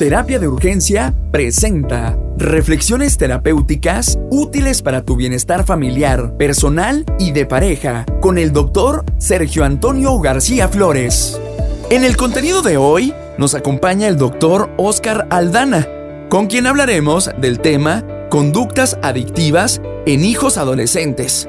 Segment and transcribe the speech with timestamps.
[0.00, 8.06] Terapia de Urgencia presenta reflexiones terapéuticas útiles para tu bienestar familiar, personal y de pareja
[8.22, 11.38] con el doctor Sergio Antonio García Flores.
[11.90, 15.86] En el contenido de hoy nos acompaña el doctor Oscar Aldana,
[16.30, 21.46] con quien hablaremos del tema conductas adictivas en hijos adolescentes,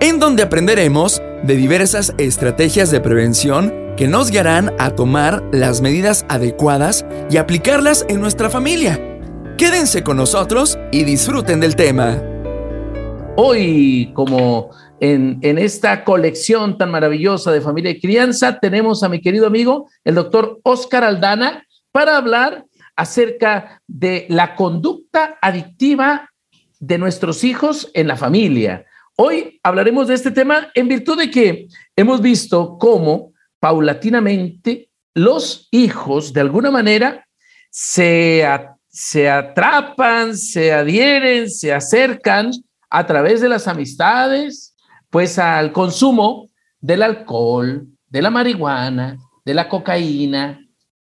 [0.00, 6.24] en donde aprenderemos de diversas estrategias de prevención que nos guiarán a tomar las medidas
[6.28, 8.98] adecuadas y aplicarlas en nuestra familia.
[9.58, 12.22] Quédense con nosotros y disfruten del tema.
[13.36, 14.70] Hoy, como
[15.00, 20.14] en, esta colección tan maravillosa de familia y crianza, tenemos a mi querido amigo, el
[20.14, 22.64] doctor Oscar Aldana, para hablar
[22.96, 26.30] acerca de la conducta adictiva
[26.78, 28.84] de nuestros hijos en la familia.
[29.16, 33.31] Hoy hablaremos de este tema en virtud de que hemos visto cómo
[33.62, 37.24] paulatinamente los hijos de alguna manera
[37.70, 38.44] se,
[38.88, 42.50] se atrapan, se adhieren, se acercan
[42.90, 44.74] a través de las amistades,
[45.10, 50.58] pues al consumo del alcohol, de la marihuana, de la cocaína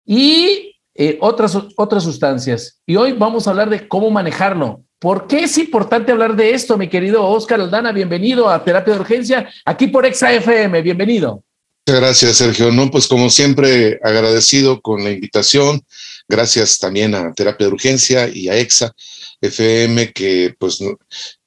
[0.06, 2.82] y eh, otras, otras sustancias.
[2.86, 4.84] Y hoy vamos a hablar de cómo manejarlo.
[5.00, 7.94] ¿Por qué es importante hablar de esto, mi querido Oscar Aldana?
[7.94, 10.82] Bienvenido a Terapia de Urgencia, aquí por ExaFM.
[10.82, 11.46] Bienvenido.
[11.90, 12.72] Muchas gracias, Sergio.
[12.72, 15.84] No, pues como siempre, agradecido con la invitación.
[16.28, 18.94] Gracias también a Terapia de Urgencia y a EXA
[19.42, 20.78] FM, que pues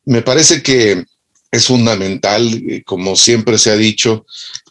[0.04, 1.04] me parece que
[1.52, 4.26] es fundamental, eh, como siempre se ha dicho,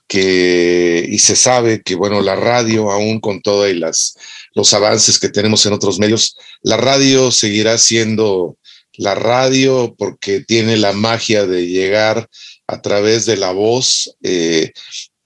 [0.10, 4.16] que y se sabe que bueno, la radio, aún con todos las
[4.54, 8.58] los avances que tenemos en otros medios, la radio seguirá siendo
[8.98, 12.30] la radio porque tiene la magia de llegar
[12.68, 14.74] a través de la voz eh,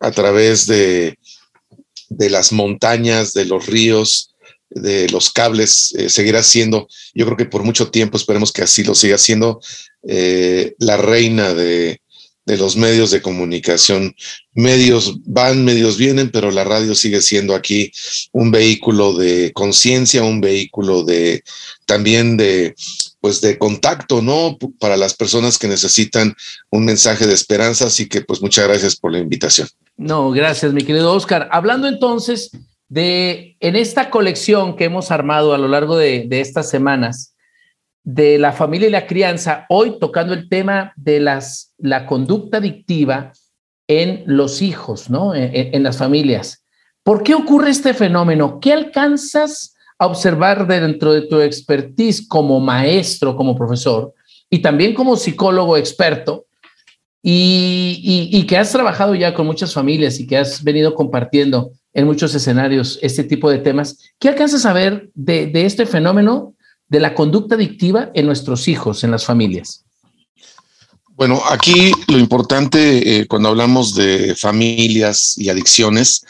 [0.06, 1.18] a través de,
[2.10, 4.36] de las montañas, de los ríos,
[4.70, 8.84] de los cables, eh, seguirá siendo, yo creo que por mucho tiempo, esperemos que así
[8.84, 9.60] lo siga siendo,
[10.08, 12.02] eh, la reina de,
[12.46, 14.16] de, los medios de comunicación.
[14.54, 17.92] Medios van, medios vienen, pero la radio sigue siendo aquí
[18.32, 21.44] un vehículo de conciencia, un vehículo de
[21.88, 22.76] también de
[23.26, 24.56] pues de contacto, ¿no?
[24.80, 26.36] Para las personas que necesitan
[26.70, 29.68] un mensaje de esperanza, así que pues muchas gracias por la invitación.
[29.98, 31.50] No, gracias, mi querido Oscar.
[31.52, 32.52] Hablando entonces
[32.88, 37.34] de, en esta colección que hemos armado a lo largo de, estas semanas,
[38.04, 43.32] de la familia y la crianza, hoy tocando el tema de las, la conducta adictiva
[43.88, 45.34] en los hijos, ¿no?
[45.34, 46.64] En, las familias.
[47.02, 48.60] ¿Por qué ocurre este fenómeno?
[48.60, 54.14] ¿Qué alcanzas a observar dentro de tu expertise como maestro, como profesor
[54.50, 56.46] y también como psicólogo experto?
[57.28, 62.36] y, que has trabajado ya con muchas familias y que has venido compartiendo en muchos
[62.36, 66.54] escenarios este tipo de temas, ¿qué alcanzas a ver de, este fenómeno
[66.88, 69.86] de la conducta adictiva en nuestros hijos, en las familias?
[71.16, 76.24] Bueno, aquí lo importante eh, cuando hablamos de familias y adicciones,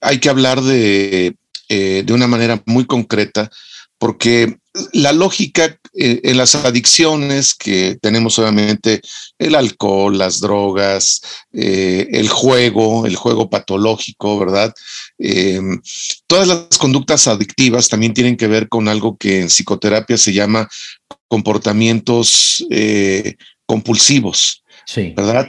[0.00, 1.36] hay que hablar de,
[1.68, 3.50] eh, de una manera muy concreta,
[3.98, 4.56] porque
[4.92, 9.02] la lógica eh, en las adicciones que tenemos obviamente
[9.38, 11.20] el alcohol, las drogas,
[11.52, 14.72] eh, el juego, el juego patológico, ¿verdad?
[15.18, 15.80] Em,
[16.26, 20.68] todas las conductas adictivas también tienen que ver con algo que en psicoterapia se llama
[21.26, 22.64] comportamientos
[23.66, 25.12] compulsivos, sí.
[25.14, 25.48] ¿verdad?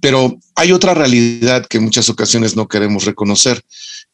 [0.00, 3.62] pero hay otra realidad que en muchas ocasiones no queremos reconocer,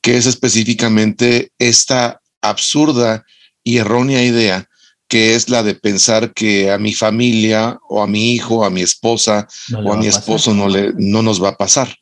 [0.01, 3.25] que es específicamente esta absurda
[3.63, 4.67] y errónea idea
[5.11, 8.81] que es la de pensar que a mi familia o a mi hijo, a mi
[8.81, 9.49] esposa
[9.85, 11.93] o a, mi esposo no, le, no nos va a pasar.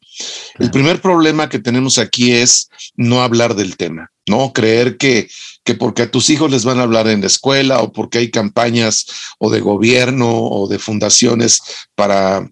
[0.59, 5.27] El primer problema que tenemos aquí es no hablar del tema, no creer que,
[5.65, 8.31] que porque a tus hijos les van a hablar en la escuela o porque hay
[8.31, 9.07] campañas
[9.39, 11.61] o de gobierno o de fundaciones
[11.95, 12.47] para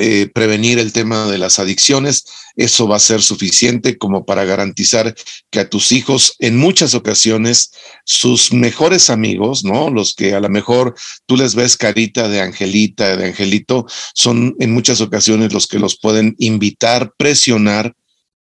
[0.00, 5.14] eh, prevenir el tema de las adicciones, eso va a ser suficiente como para garantizar
[5.50, 7.72] que a tus hijos en muchas ocasiones
[8.04, 9.90] sus mejores amigos, ¿no?
[9.90, 10.94] Los que a lo mejor
[11.26, 15.98] tú les ves carita de angelita, de angelito, son en muchas ocasiones los que los
[15.98, 17.94] pueden invitar, presionar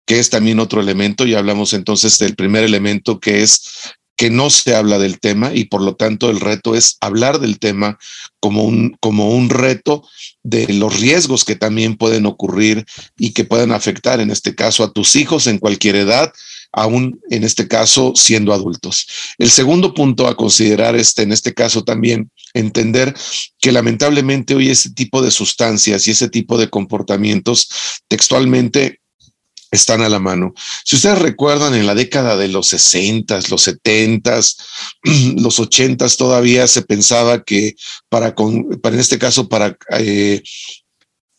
[0.05, 4.50] que es también otro elemento, y hablamos entonces del primer elemento que es que no
[4.50, 7.99] se habla del tema y por lo tanto el reto es hablar del tema
[8.41, 10.03] como un, como un reto
[10.43, 12.85] de los riesgos que también pueden ocurrir
[13.17, 16.32] y que pueden afectar en este caso a tus hijos en cualquier edad,
[16.73, 19.06] aún en este caso siendo adultos.
[19.38, 23.14] El segundo punto a considerar este, en este caso también entender
[23.61, 27.69] que lamentablemente hoy ese tipo de sustancias y ese tipo de comportamientos
[28.09, 29.00] textualmente
[29.70, 30.55] están a la mano.
[30.85, 34.41] Si ustedes recuerdan, en la década de los 60, los 70,
[35.37, 37.75] los 80 todavía se pensaba que
[38.09, 40.43] para, en este caso, para eh,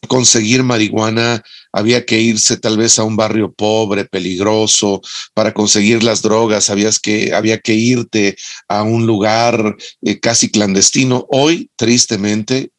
[0.07, 5.01] conseguir marihuana había que irse tal vez a un barrio pobre, peligroso,
[5.33, 6.71] para conseguir las drogas
[7.01, 8.35] que, había que irte
[8.67, 11.27] a un lugar eh, casi clandestino.
[11.29, 12.71] Hoy, tristemente,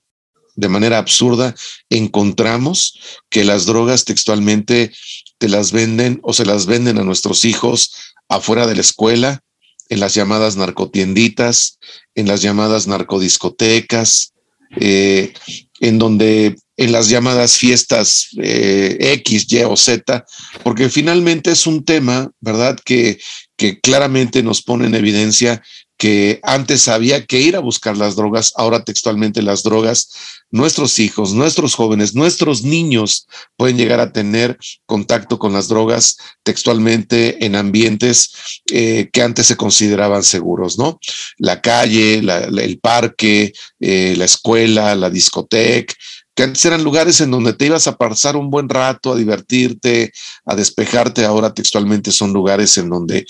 [0.56, 1.54] de manera absurda,
[1.88, 2.98] encontramos
[3.28, 4.92] que las drogas textualmente
[5.40, 9.40] te las venden o se las venden a nuestros hijos afuera de la escuela,
[9.88, 11.78] en las llamadas narcotienditas,
[12.14, 14.34] en las llamadas narcodiscotecas,
[14.76, 15.32] eh,
[15.80, 20.24] en donde en las llamadas fiestas eh, X, Y o Z,
[20.62, 22.78] porque finalmente es un tema, ¿verdad?
[22.84, 23.18] Que,
[23.56, 25.62] que claramente nos pone en evidencia
[26.00, 30.08] que antes había que ir a buscar las drogas, ahora textualmente las drogas,
[30.50, 34.56] nuestros hijos, nuestros jóvenes, nuestros niños pueden llegar a tener
[34.86, 38.32] contacto con las drogas textualmente en ambientes
[38.72, 40.98] eh, que antes se consideraban seguros, ¿no?
[41.36, 45.92] La calle, el parque, eh, la escuela, la discoteca,
[46.34, 50.12] que antes eran lugares en donde te ibas a pasar un buen rato, a divertirte,
[50.44, 53.26] a despejarte, ahora textualmente son lugares en donde,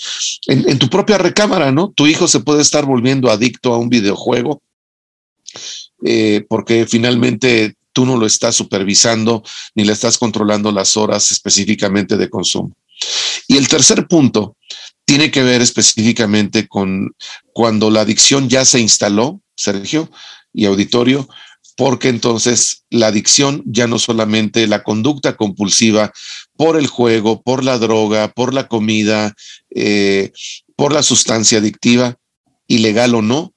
[0.47, 1.91] en, tu propia recámara, ¿no?
[1.95, 4.61] Tu hijo se puede estar volviendo adicto a un videojuego,
[6.03, 9.43] eh, porque finalmente tú no lo estás supervisando
[9.75, 12.75] ni le estás controlando las horas específicamente de consumo.
[13.47, 14.55] Y el tercer punto
[15.05, 17.13] tiene que ver específicamente con
[17.51, 20.09] cuando la adicción ya se instaló, Sergio
[20.53, 21.27] y auditorio,
[21.81, 26.13] porque entonces la adicción ya no solamente la conducta compulsiva
[26.55, 29.33] por el juego, por la droga, por la comida,
[29.71, 30.31] eh,
[30.75, 32.19] por la sustancia adictiva,
[32.67, 33.55] ilegal o no,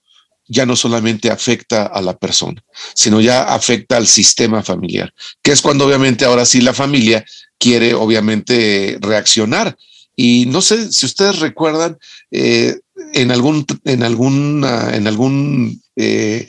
[0.48, 5.12] ya no solamente afecta a la persona, sino ya afecta al sistema familiar,
[5.42, 7.26] que es cuando obviamente ahora sí la familia
[7.58, 9.76] quiere obviamente reaccionar.
[10.16, 11.98] Y no sé si ustedes recuerdan
[12.30, 12.80] eh,
[13.12, 16.46] en algún, en algún, en algún eh,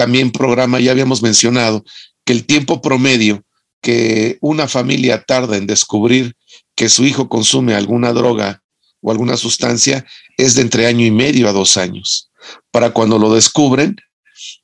[0.00, 1.84] también programa ya habíamos mencionado
[2.24, 3.44] que el tiempo promedio
[3.82, 6.36] que una familia tarda en descubrir
[6.74, 8.62] que su hijo consume alguna droga
[9.02, 10.06] o alguna sustancia
[10.38, 12.30] es de entre año y medio a dos años.
[12.70, 13.94] Para cuando lo descubren,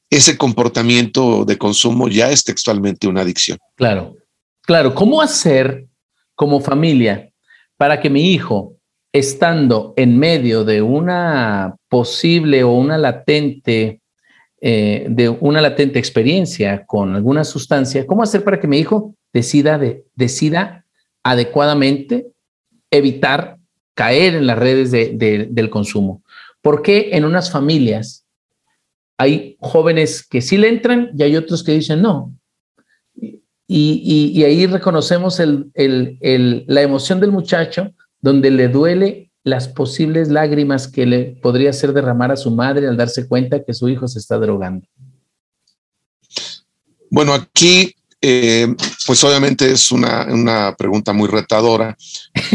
[0.08, 3.58] ese comportamiento de consumo ya es textualmente una adicción.
[3.74, 4.16] Claro,
[4.62, 4.94] claro.
[4.94, 5.84] ¿Cómo hacer
[6.34, 7.30] como familia
[7.76, 8.78] para que mi hijo,
[9.12, 14.00] estando en medio de una posible o una latente
[14.60, 19.78] eh, de una latente experiencia con alguna sustancia, ¿cómo hacer para que mi hijo decida,
[20.14, 20.86] decida
[21.22, 22.28] adecuadamente
[22.90, 23.58] evitar
[23.94, 26.22] caer en las redes del consumo?
[26.62, 28.26] Porque en unas familias
[29.18, 32.34] hay jóvenes que sí le entran y hay otros que dicen no?
[33.68, 35.40] Y, ahí reconocemos
[35.74, 42.32] la emoción del muchacho donde le duele las posibles lágrimas que le podría hacer derramar
[42.32, 44.84] a su madre al darse cuenta que su hijo se está drogando?
[47.08, 48.74] Bueno, aquí, eh,
[49.06, 51.96] pues obviamente es una, pregunta muy retadora,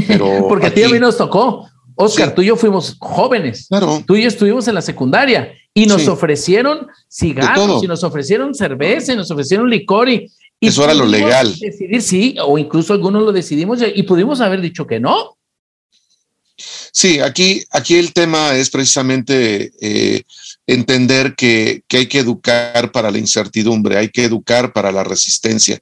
[0.05, 0.45] pero...
[0.49, 1.65] Porque a ti a mí nos tocó.
[1.95, 3.67] Oscar, tú y yo fuimos jóvenes.
[3.69, 4.03] Claro.
[4.05, 9.13] Tú y yo estuvimos en la secundaria y nos ofrecieron cigarros y nos ofrecieron cerveza
[9.13, 10.29] y nos ofrecieron licor y,
[10.59, 11.55] Eso era lo legal.
[11.57, 15.37] Decidir sí, o incluso algunos lo decidimos y pudimos haber dicho que no.
[16.91, 20.23] Sí, aquí, aquí el tema es precisamente eh,
[20.67, 25.79] entender que, hay que educar para la incertidumbre, hay que educar para la resistencia,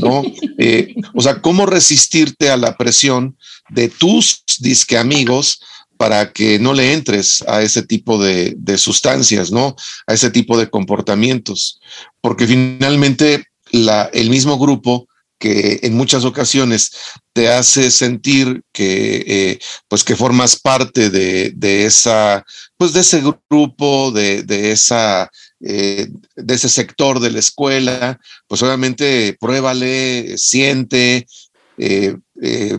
[0.00, 0.22] ¿no?
[0.56, 3.36] Eh, o sea, cómo resistirte a la presión
[3.70, 5.60] de tus disque amigos
[5.96, 9.74] para que no le entres a ese tipo de, de sustancias, ¿no?
[10.06, 11.80] A ese tipo de comportamientos,
[12.20, 15.08] porque finalmente la, el mismo grupo
[15.38, 16.92] que en muchas ocasiones
[17.32, 22.44] te hace sentir que, eh, pues que formas parte de, esa,
[22.76, 29.36] pues de ese grupo, de, esa, eh, de ese sector de la escuela, pues obviamente
[29.40, 31.26] pruébale, siente,
[31.76, 32.16] eh,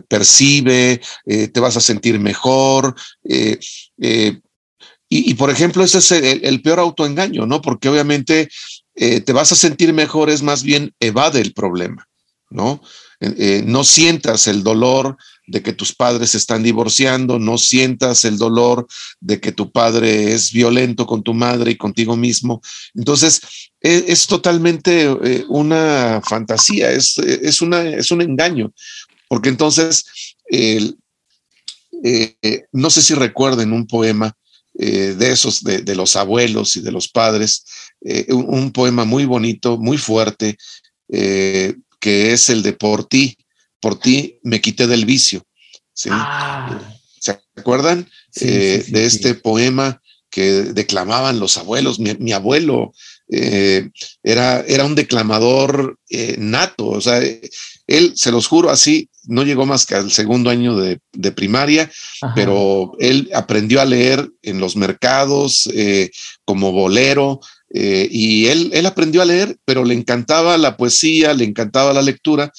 [0.07, 2.95] percibe, te vas a sentir mejor.
[5.07, 7.61] Y, por ejemplo, ese es el, peor autoengaño, ¿no?
[7.61, 8.49] Porque obviamente
[8.95, 12.07] te vas a sentir mejor, es más bien evade el problema.
[12.55, 12.81] ¿No?
[13.19, 18.25] Eh, eh, no sientas el dolor de que tus padres se están divorciando, no sientas
[18.25, 18.87] el dolor
[19.19, 22.61] de que tu padre es violento con tu madre y contigo mismo.
[22.95, 23.41] Entonces,
[23.81, 28.73] e, es, totalmente eh, una fantasía, es, es, una, es un engaño,
[29.27, 30.05] porque entonces,
[32.71, 34.35] no sé si recuerden un poema
[34.73, 37.65] de esos, de, los abuelos y de los padres,
[38.29, 40.57] un, poema muy bonito, muy fuerte,
[42.05, 43.35] que es el de por ti,
[43.81, 45.41] por ti me quité del vicio.
[46.11, 46.79] Ah.
[47.19, 48.07] ¿Se acuerdan
[48.41, 51.97] eh, de este poema que declamaban los abuelos?
[51.97, 52.93] Mi, abuelo
[53.27, 53.89] eh,
[54.21, 57.23] era, era un declamador eh, nato, o sea,
[57.87, 60.99] él, se los juro así, no llegó más que al segundo año de,
[61.31, 61.89] primaria,
[62.35, 65.67] pero él aprendió a leer en los mercados
[66.45, 67.39] como bolero,
[68.11, 72.51] y él, él aprendió a leer, pero le encantaba la poesía, le encantaba la lectura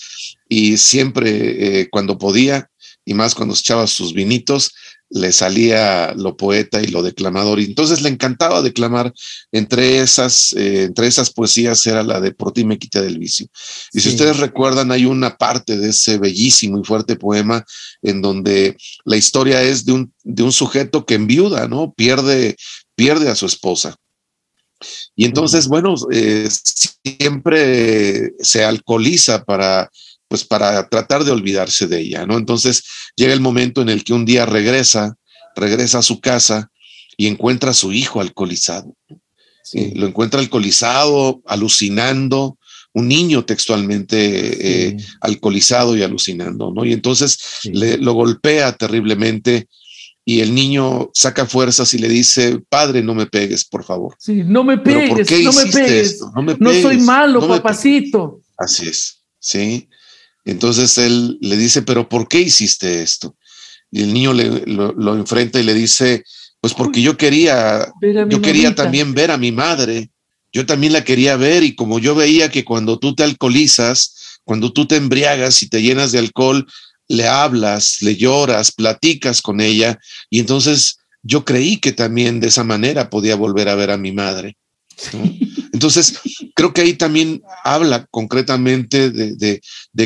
[0.48, 2.68] y siempre cuando podía
[3.04, 4.72] y más cuando echaba sus vinitos,
[5.08, 7.60] le salía lo poeta y lo declamador.
[7.60, 9.12] Y entonces le encantaba declamar.
[9.52, 13.46] Entre esas, eh, entre esas poesías era la de Por ti me quité del vicio.
[13.92, 17.64] Y si ustedes recuerdan, hay una parte de ese bellísimo y fuerte poema
[18.02, 21.92] en donde la historia es de un, de un sujeto que enviuda, ¿no?
[21.92, 22.56] Pierde,
[22.96, 23.96] pierde a su esposa.
[25.14, 29.90] Y entonces, bueno, eh, siempre se alcoholiza para
[30.28, 32.36] pues para tratar de olvidarse de ella, ¿no?
[32.36, 32.82] Entonces
[33.14, 35.16] llega el momento en el que un día regresa,
[35.54, 36.70] regresa a su casa
[37.16, 38.94] y encuentra a su hijo alcoholizado.
[39.72, 42.58] Eh, lo encuentra alcoholizado, alucinando,
[42.92, 46.84] un niño textualmente eh, alcoholizado y alucinando, ¿no?
[46.84, 49.68] Y entonces le, lo golpea terriblemente
[50.28, 54.16] y el niño saca fuerzas y le dice, padre, no me pegues, por favor.
[54.18, 58.40] Sí, no me pegues, no me pegues, no me No soy malo, papacito.
[58.58, 59.88] Así es, sí.
[60.44, 63.36] Entonces él le dice, pero ¿por qué hiciste esto?
[63.92, 66.24] Y el niño lo, enfrenta y le dice,
[66.60, 67.86] pues porque yo quería,
[68.28, 70.10] yo quería también ver a mi madre,
[70.52, 74.72] yo también la quería ver y como yo veía que cuando tú te alcoholizas, cuando
[74.72, 76.66] tú te embriagas y te llenas de alcohol,
[77.08, 79.98] le hablas, le lloras, platicas con ella
[80.30, 84.12] y entonces yo creí que también de esa manera podía volver a ver a mi
[84.12, 84.56] madre.
[85.72, 86.18] Entonces,
[86.54, 89.60] creo que ahí también habla concretamente de,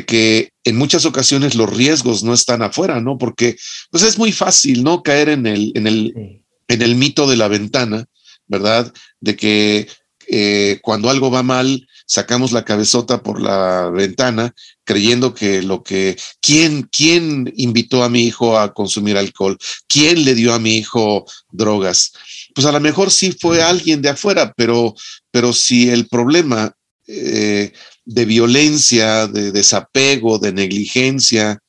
[0.05, 3.17] que en muchas ocasiones los riesgos no están afuera, ¿no?
[3.19, 3.57] Porque
[3.91, 5.05] pues es muy fácil, ¿no?
[5.05, 8.05] Caer en el, en el, en el mito de la ventana,
[8.49, 8.93] ¿verdad?
[9.21, 9.87] De que
[10.27, 14.53] eh, cuando algo va mal, sacamos la cabezota por la ventana
[14.83, 19.57] creyendo que lo que, ¿quién, quién invitó a mi hijo a consumir alcohol?
[19.87, 22.11] ¿Quién le dio a mi hijo drogas?
[22.53, 24.93] Pues a lo mejor sí fue alguien de afuera, pero,
[25.31, 26.75] pero si el problema
[27.07, 27.73] eh,
[28.05, 31.61] de violencia, de desapego, de negligencia,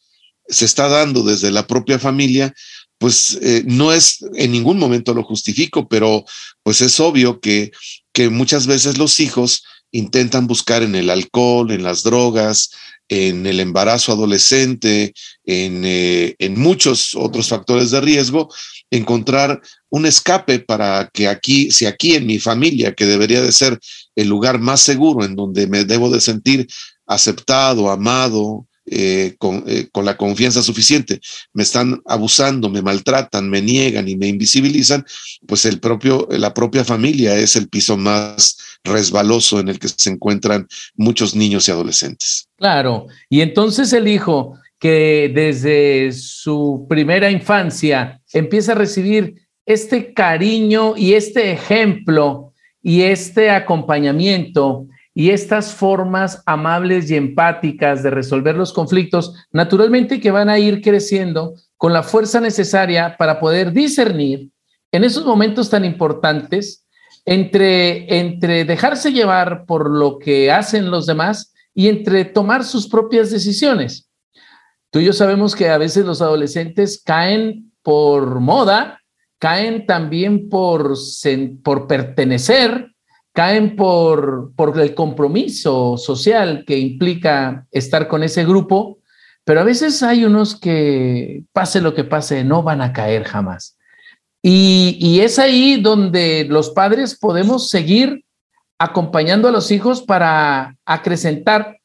[0.47, 2.51] se está dando desde la propia familia,
[2.97, 6.25] pues eh, no es, en ningún momento lo justifico, pero
[6.63, 7.71] pues es obvio que,
[8.11, 12.71] que muchas veces los hijos intentan buscar en el alcohol, en las drogas,
[13.09, 18.49] en el embarazo adolescente, en, eh, en, muchos otros factores de riesgo,
[18.89, 23.77] encontrar un escape para que aquí, si aquí en mi familia, que debería de ser
[24.15, 26.67] el lugar más seguro en donde me debo de sentir
[27.05, 31.21] aceptado, amado, eh, con, eh, con, la confianza suficiente,
[31.53, 35.05] me están abusando, me maltratan, me niegan y me invisibilizan,
[35.47, 40.09] pues el propio, la propia familia es el piso más resbaloso en el que se
[40.09, 42.49] encuentran muchos niños y adolescentes.
[42.57, 50.97] Claro, y entonces el hijo que desde su primera infancia empieza a recibir este cariño
[50.97, 52.51] y este ejemplo
[52.83, 60.31] y este acompañamiento y estas formas amables y empáticas de resolver los conflictos, naturalmente que
[60.31, 64.49] van a ir creciendo con la fuerza necesaria para poder discernir
[64.91, 66.85] en esos momentos tan importantes
[67.25, 73.31] entre, entre dejarse llevar por lo que hacen los demás y entre tomar sus propias
[73.31, 74.09] decisiones.
[74.89, 78.99] Tú y yo sabemos que a veces los adolescentes caen por moda,
[79.39, 80.95] caen también por,
[81.63, 82.93] por pertenecer,
[83.33, 88.99] caen por, por el compromiso social que implica estar con ese grupo,
[89.43, 93.77] pero a veces hay unos que, pase lo que pase, no van a caer jamás.
[94.43, 98.25] Y, es ahí donde los padres podemos seguir
[98.79, 101.77] acompañando a los hijos para acrecentar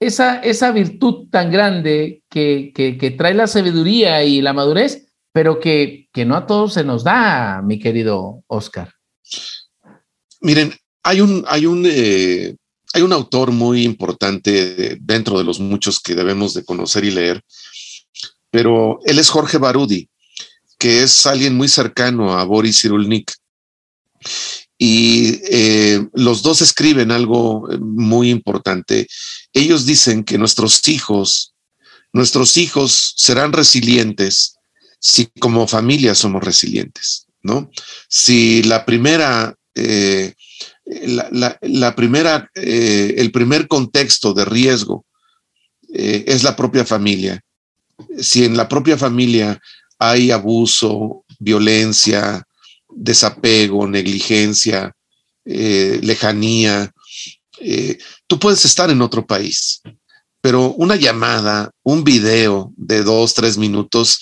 [0.00, 6.08] esa, esa virtud tan grande que, que, trae la sabiduría y la madurez, pero que,
[6.12, 8.92] que no a todos se nos da, mi querido Oscar.
[10.40, 10.72] Miren,
[11.02, 12.56] hay un, hay un, eh,
[12.94, 17.42] hay un autor muy importante dentro de los muchos que debemos de conocer y leer,
[18.50, 20.08] pero él es Jorge Barudi
[20.82, 23.32] que es alguien muy cercano a Boris Cyrulnik.
[24.76, 29.06] Y eh, los dos escriben algo muy importante.
[29.52, 31.54] Ellos dicen que nuestros hijos,
[32.12, 34.56] nuestros hijos serán resilientes
[34.98, 37.70] si como familia somos resilientes, ¿no?
[38.08, 40.34] Si la primera, eh,
[40.84, 45.04] la, primera, eh, el primer contexto de riesgo
[45.92, 47.40] eh, es la propia familia.
[48.18, 49.60] Si en la propia familia
[49.98, 52.42] hay abuso, violencia,
[52.88, 54.92] desapego, negligencia,
[55.44, 56.90] eh, lejanía,
[58.26, 59.80] tú puedes estar en otro país,
[60.40, 64.20] pero una llamada, un video de dos, tres minutos,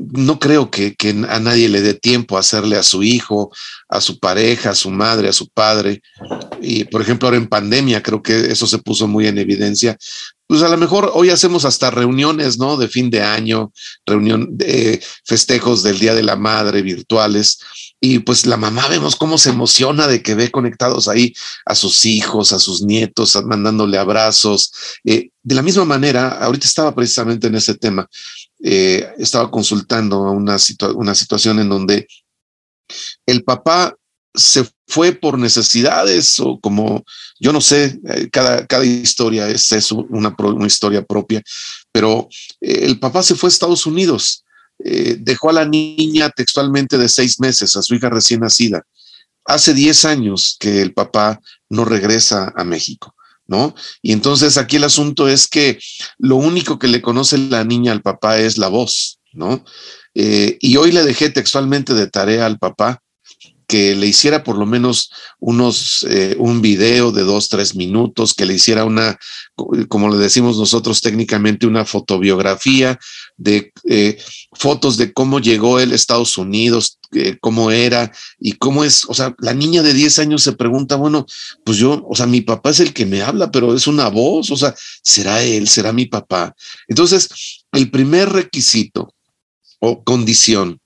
[0.00, 0.96] no creo que,
[1.28, 3.52] a nadie le dé tiempo a hacerle a su hijo,
[3.88, 6.00] a su pareja, a su madre, a su padre.
[6.62, 9.98] Y por ejemplo, ahora en pandemia, creo que eso se puso muy en evidencia.
[10.46, 12.76] Pues a lo mejor hoy hacemos hasta reuniones, ¿no?
[12.76, 13.72] De fin de año,
[14.06, 14.56] reunión
[15.24, 17.60] festejos del Día de la Madre virtuales.
[18.00, 21.34] Y pues la mamá vemos cómo se emociona de que ve conectados ahí
[21.66, 24.72] a sus hijos, a sus nietos, mandándole abrazos.
[25.04, 28.08] Eh, de la misma manera, ahorita estaba precisamente en ese tema,
[28.62, 32.06] eh, estaba consultando una, situación en donde
[33.26, 33.96] el papá
[34.34, 37.04] se fue por necesidades o como,
[37.38, 40.34] yo no sé, eh, cada, cada historia es eso, una,
[40.66, 41.42] historia propia,
[41.92, 42.28] pero
[42.60, 44.44] el papá se fue a Estados Unidos
[44.82, 48.82] eh, dejó a la niña textualmente de seis meses, a su hija recién nacida.
[49.44, 53.14] Hace diez años que el papá no regresa a México,
[53.50, 53.74] ¿no?
[54.00, 55.78] Y entonces aquí el asunto es que
[56.18, 59.64] lo único que le conoce la niña al papá es la voz, ¿no?
[60.14, 63.02] Eh, y hoy le dejé textualmente de tarea al papá
[63.70, 68.44] que le hiciera por lo menos unos, eh, un video de dos, tres minutos, que
[68.44, 69.16] le hiciera una,
[69.88, 72.98] como le decimos nosotros técnicamente, una fotobiografía
[73.36, 74.18] de eh,
[74.52, 78.10] fotos de cómo llegó él a Estados Unidos, eh, cómo era
[78.40, 81.24] y cómo es, o sea, la niña de 10 años se pregunta, bueno,
[81.64, 84.50] pues yo, o sea, mi papá es el que me habla, pero es una voz,
[84.50, 84.74] o sea,
[85.04, 85.68] ¿será él?
[85.68, 86.56] ¿Será mi papá?
[86.88, 89.14] Entonces, el primer requisito
[89.78, 90.80] o condición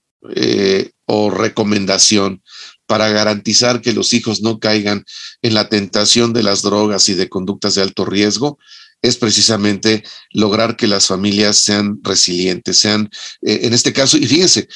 [1.05, 2.41] o recomendación
[2.87, 5.05] para garantizar que los hijos no caigan
[5.41, 8.57] en la tentación de las drogas y de conductas de alto riesgo,
[9.01, 13.09] es precisamente lograr que las familias sean resilientes, sean,
[13.41, 14.67] eh, en este caso, y fíjense,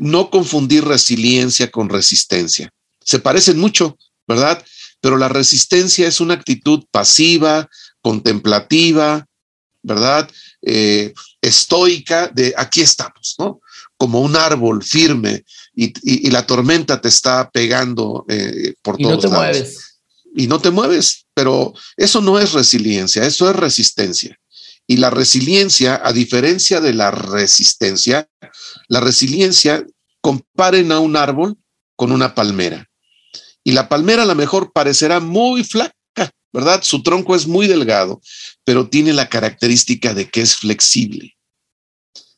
[0.00, 2.70] no confundir resiliencia con resistencia.
[3.02, 3.96] Se parecen mucho,
[4.26, 4.64] ¿verdad?
[5.00, 7.68] Pero la resistencia es una actitud pasiva,
[8.00, 9.26] contemplativa,
[9.82, 10.30] ¿verdad?
[10.62, 13.60] Eh, estoica de aquí estamos, ¿no?
[13.96, 19.24] Como un árbol firme, y, la tormenta te está pegando eh, por todos lados.
[19.24, 20.00] Y no te mueves.
[20.36, 24.38] Y no te mueves, pero eso no es resiliencia, eso es resistencia.
[24.86, 28.28] Y la resiliencia, a diferencia de la resistencia,
[28.88, 29.84] la resiliencia
[30.20, 31.56] comparen a un árbol
[31.96, 32.88] con una palmera.
[33.62, 35.94] Y la palmera a lo mejor parecerá muy flaca,
[36.52, 36.82] ¿verdad?
[36.82, 38.20] Su tronco es muy delgado,
[38.64, 41.33] pero tiene la característica de que es flexible,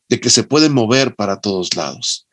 [0.08, 2.26] de que se puede mover para todos lados.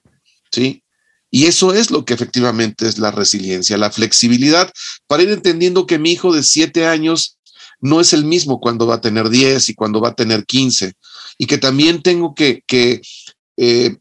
[0.52, 0.84] ¿Sí?
[1.32, 4.72] Y eso es lo que efectivamente es la resiliencia, la flexibilidad
[5.08, 7.40] para ir entendiendo que mi hijo de siete años
[7.82, 10.94] no es el mismo cuando va a tener 10 y cuando va a tener 15.
[11.40, 12.62] Y que también tengo que,
[13.58, 13.98] eh,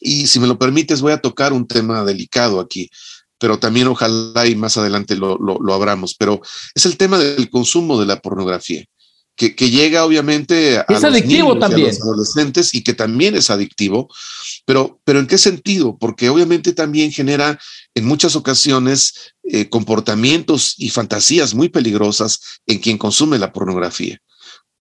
[0.00, 2.90] y si me lo permites, voy a tocar un tema delicado aquí,
[3.38, 6.40] pero también ojalá y más adelante lo, lo, lo abramos, pero
[6.74, 8.84] es el tema del consumo de la pornografía
[9.36, 11.88] que, llega obviamente a, los adictivo también.
[11.88, 14.08] los adolescentes y que también es adictivo,
[14.64, 15.98] pero, pero ¿en qué sentido?
[15.98, 17.58] Porque obviamente también genera
[17.94, 24.18] en muchas ocasiones eh, comportamientos y fantasías muy peligrosas en quien consume la pornografía,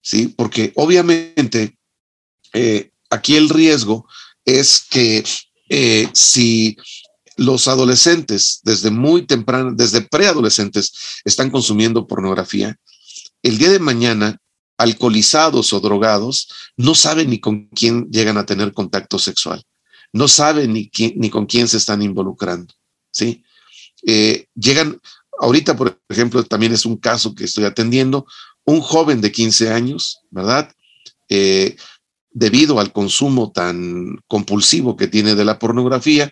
[0.02, 0.30] ¿sí?
[0.30, 1.78] Porque obviamente
[2.54, 4.08] eh, aquí el riesgo
[4.46, 5.26] es que
[5.70, 6.78] eh, si
[7.36, 10.94] los adolescentes desde muy temprano, desde preadolescentes,
[11.26, 12.78] están consumiendo pornografía,
[13.44, 14.40] el día de mañana
[14.78, 19.64] alcoholizados o drogados no saben ni con quién llegan a tener contacto sexual,
[20.12, 22.74] no saben ni, ni con quién se están involucrando,
[23.12, 23.44] ¿sí?
[24.06, 25.00] Eh, llegan,
[25.40, 28.26] ahorita por ejemplo, también es un caso que estoy atendiendo,
[28.66, 30.72] un joven de 15 años, ¿verdad?
[31.30, 31.76] Eh,
[32.32, 36.32] debido al consumo tan compulsivo que tiene de la pornografía,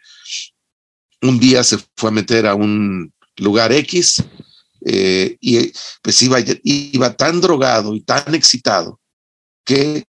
[1.22, 4.24] un día se fue a meter a un lugar X,
[4.86, 9.00] eh, y pues iba, iba tan drogado y tan excitado
[9.64, 10.06] que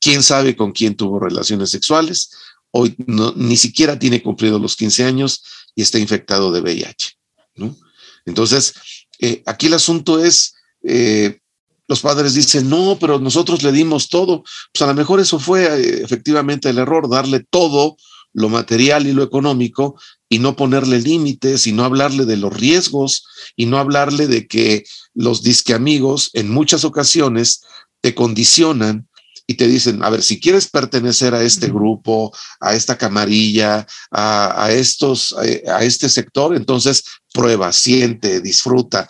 [0.00, 2.30] quién sabe con quién tuvo relaciones sexuales,
[2.70, 2.94] hoy
[3.36, 5.44] ni siquiera tiene cumplido los 15 años
[5.74, 7.18] y está infectado de VIH.
[7.56, 7.76] ¿no?
[8.24, 8.74] Entonces,
[9.18, 11.40] eh, aquí el asunto es, eh,
[11.86, 14.42] los padres dicen, no, pero nosotros le dimos todo.
[14.72, 17.96] Pues a lo mejor eso fue efectivamente el error, darle todo
[18.32, 23.26] lo material y lo económico y no ponerle límites y no hablarle de los riesgos
[23.56, 27.62] y no hablarle de que los disque amigos en muchas ocasiones
[28.00, 29.08] te condicionan
[29.50, 34.68] y te dicen, a ver, si quieres pertenecer a este grupo, a esta camarilla, a,
[34.70, 37.02] estos, a, este sector, entonces
[37.34, 39.08] prueba, siente, disfruta.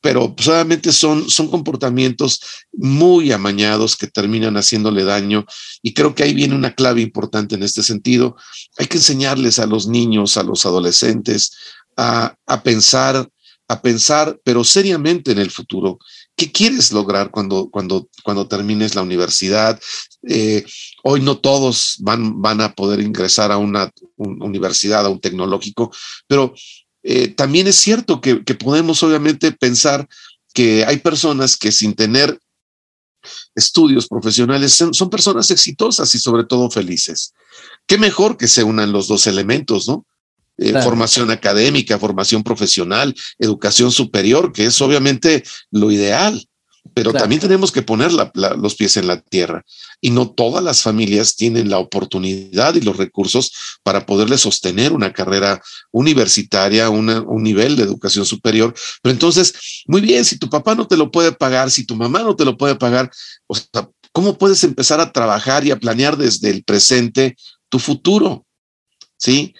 [0.00, 2.40] Pero solamente son, son comportamientos
[2.72, 5.44] muy amañados que terminan haciéndole daño.
[5.82, 8.36] Y creo que ahí viene una clave importante en este sentido.
[8.78, 11.52] Hay que enseñarles a los niños, a los adolescentes,
[11.96, 13.28] a, a pensar,
[13.68, 15.98] a pensar, pero seriamente en el futuro.
[16.38, 19.80] ¿Qué quieres lograr cuando, cuando, cuando termines la universidad?
[20.22, 20.64] Eh,
[21.02, 25.92] hoy no todos van, van a poder ingresar a una, universidad, a un tecnológico,
[26.28, 26.54] pero
[27.10, 30.06] eh, también es cierto que, podemos obviamente pensar
[30.52, 32.38] que hay personas que sin tener
[33.54, 37.32] estudios profesionales son, personas exitosas y sobre todo felices.
[37.86, 40.04] Qué mejor que se unan los dos elementos, ¿no?
[40.58, 46.46] Eh, formación académica, formación profesional, educación superior, que es obviamente lo ideal
[46.98, 49.64] pero también tenemos que poner los pies en la tierra
[50.00, 53.52] y no todas las familias tienen la oportunidad y los recursos
[53.84, 58.74] para poderle sostener una carrera universitaria, un nivel de educación superior.
[59.00, 62.24] Pero entonces, muy bien, si tu papá no te lo puede pagar, si tu mamá
[62.24, 63.12] no te lo puede pagar,
[63.46, 67.36] o sea, ¿cómo puedes empezar a trabajar y a planear desde el presente
[67.68, 68.44] tu futuro?
[69.16, 69.54] ¿Sí?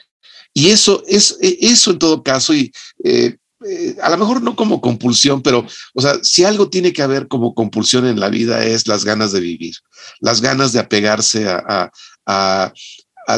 [0.53, 2.73] Y eso es eso en todo caso, y
[3.05, 7.03] eh, eh, a lo mejor no como compulsión, pero, o sea, si algo tiene que
[7.03, 9.75] haber como compulsión en la vida es las ganas de vivir,
[10.21, 11.91] las ganas de apegarse a,
[12.27, 12.73] a,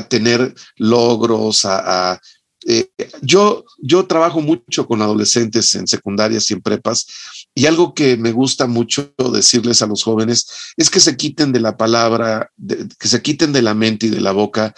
[0.08, 2.20] tener logros, a...
[2.66, 2.90] Eh,
[3.22, 7.06] yo, yo trabajo mucho con adolescentes en secundarias y en prepas
[7.54, 11.60] y algo que me gusta mucho decirles a los jóvenes es que se quiten de
[11.60, 12.50] la palabra,
[12.98, 14.74] que se quiten de la mente y de la boca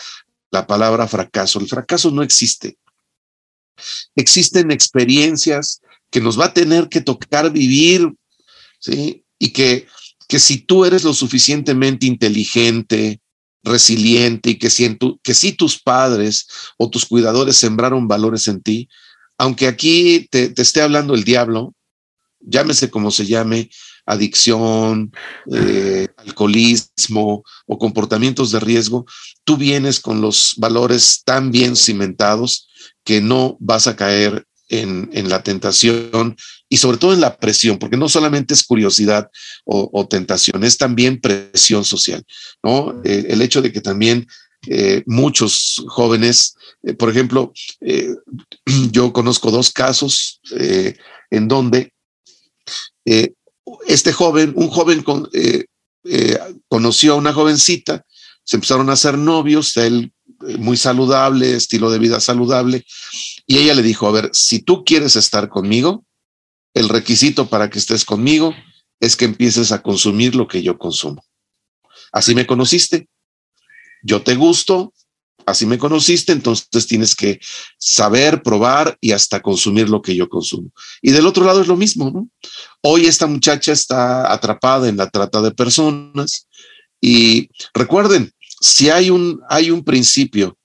[0.53, 1.59] la palabra fracaso.
[1.59, 2.79] El fracaso no existe.
[4.15, 8.13] Existen experiencias que nos va a tener que tocar vivir,
[8.79, 9.25] ¿sí?
[9.39, 9.87] Y que,
[10.29, 13.21] que si tú eres lo suficientemente inteligente,
[13.65, 16.47] resiliente y que si, que si tus padres
[16.79, 18.89] o tus cuidadores sembraron valores en ti,
[19.39, 21.75] aunque aquí te, esté hablando el diablo,
[22.41, 23.71] llámese como se llame,
[24.05, 25.13] adicción,
[25.53, 29.07] eh, alcoholismo o comportamientos de riesgo,
[29.45, 32.69] tú vienes con los valores tan bien cimentados
[33.05, 36.37] que no vas a caer en, la tentación
[36.69, 39.31] y sobre todo en la presión, porque no solamente es curiosidad
[39.65, 42.25] o, tentación, es también presión social,
[42.63, 43.01] ¿no?
[43.05, 44.27] Eh, el hecho de que también
[44.67, 47.53] eh, muchos jóvenes, eh, por ejemplo,
[48.91, 50.41] yo conozco dos casos
[51.31, 51.93] en donde
[53.87, 55.29] este joven, un joven con,
[56.69, 58.07] conoció a una jovencita,
[58.45, 60.13] se empezaron a hacer novios, él
[60.59, 62.85] muy saludable, estilo de vida saludable.
[63.47, 66.05] Y ella le dijo, a ver, si tú quieres estar conmigo,
[66.75, 68.55] el requisito para que estés conmigo
[69.01, 71.25] es que empieces a consumir lo que yo consumo.
[72.13, 73.09] Así me conociste,
[74.03, 74.93] yo te gusto,
[75.47, 77.41] así me conociste, entonces tienes que
[77.79, 80.71] saber, probar y hasta consumir lo que yo consumo.
[81.01, 82.29] Y del otro lado es lo mismo.
[82.83, 86.49] Hoy esta muchacha está atrapada en la trata de personas
[87.01, 90.57] y recuerden, si hay un, hay un principio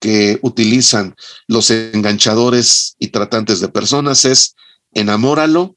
[0.00, 1.14] que utilizan
[1.46, 4.56] los enganchadores y tratantes de personas es
[4.92, 5.76] enamóralo,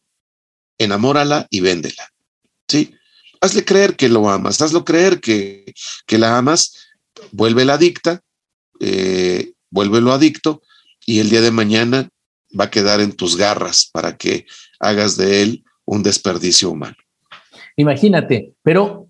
[0.79, 2.09] enamórala y véndela.
[2.67, 2.95] ¿Sí?
[3.39, 5.73] Hazle creer que lo amas, hazlo creer que,
[6.07, 6.87] que la amas,
[7.31, 8.21] vuélvela adicta,
[8.79, 10.63] eh, vuélvelo adicto
[11.05, 12.09] y el día de mañana
[12.59, 14.47] va a quedar en tus garras para que
[14.79, 16.95] hagas de él un desperdicio humano.
[17.75, 19.07] Imagínate, pero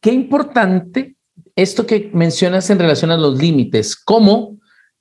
[0.00, 1.16] qué importante
[1.56, 4.58] esto que mencionas en relación a los límites, cómo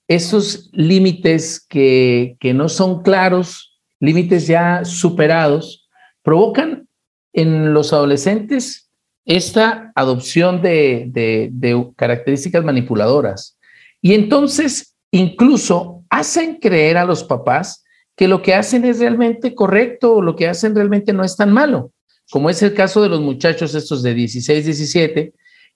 [0.07, 5.87] esos límites que, no son claros, límites ya superados,
[6.21, 6.87] provocan
[7.33, 8.89] en los adolescentes
[9.25, 13.57] esta adopción de, de, características manipuladoras.
[14.01, 17.85] Y entonces incluso hacen creer a los papás
[18.17, 21.51] que lo que hacen es realmente correcto o lo que hacen realmente no es tan
[21.53, 21.93] malo,
[22.29, 25.33] como es el caso de los muchachos estos de 16, 17,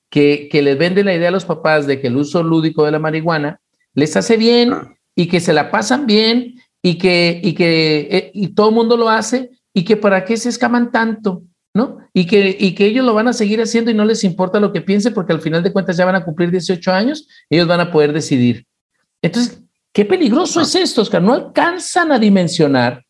[0.09, 2.99] que, les venden la idea a los papás de que el uso lúdico de la
[2.99, 3.59] marihuana
[3.93, 4.95] les hace bien ah.
[5.15, 8.97] y que se la pasan bien y que, y que eh, y todo el mundo
[8.97, 11.97] lo hace y que para qué se escaman tanto, ¿no?
[12.13, 14.71] Y que, y que ellos lo van a seguir haciendo y no les importa lo
[14.71, 17.81] que piense porque al final de cuentas ya van a cumplir 18 años, ellos van
[17.81, 18.65] a poder decidir.
[19.21, 21.21] Entonces, qué peligroso es esto, Oscar.
[21.21, 23.03] No alcanzan a dimensionar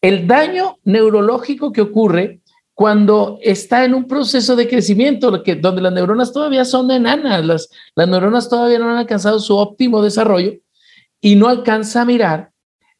[0.00, 2.40] el daño neurológico que ocurre
[2.76, 8.06] cuando está en un proceso de crecimiento, donde las neuronas todavía son enanas, las, las
[8.06, 10.52] neuronas todavía no han alcanzado su óptimo desarrollo
[11.18, 12.50] y no alcanza a mirar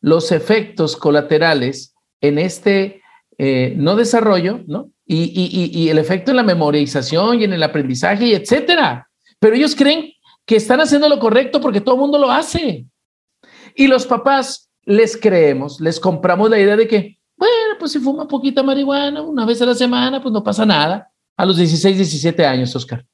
[0.01, 3.03] los efectos colaterales en este
[3.37, 4.93] eh, no desarrollo, ¿no?
[5.05, 9.11] Y, el efecto en la memorización y en el aprendizaje, y etcétera.
[9.39, 10.11] Pero ellos creen
[10.47, 12.87] que están haciendo lo correcto porque todo el mundo lo hace.
[13.75, 17.19] Y los papás les creemos, les compramos la idea de que
[17.79, 21.11] pues si fuma poquita marihuana una vez a la semana, pues no pasa nada.
[21.37, 23.05] A los 16, 17 años, Oscar.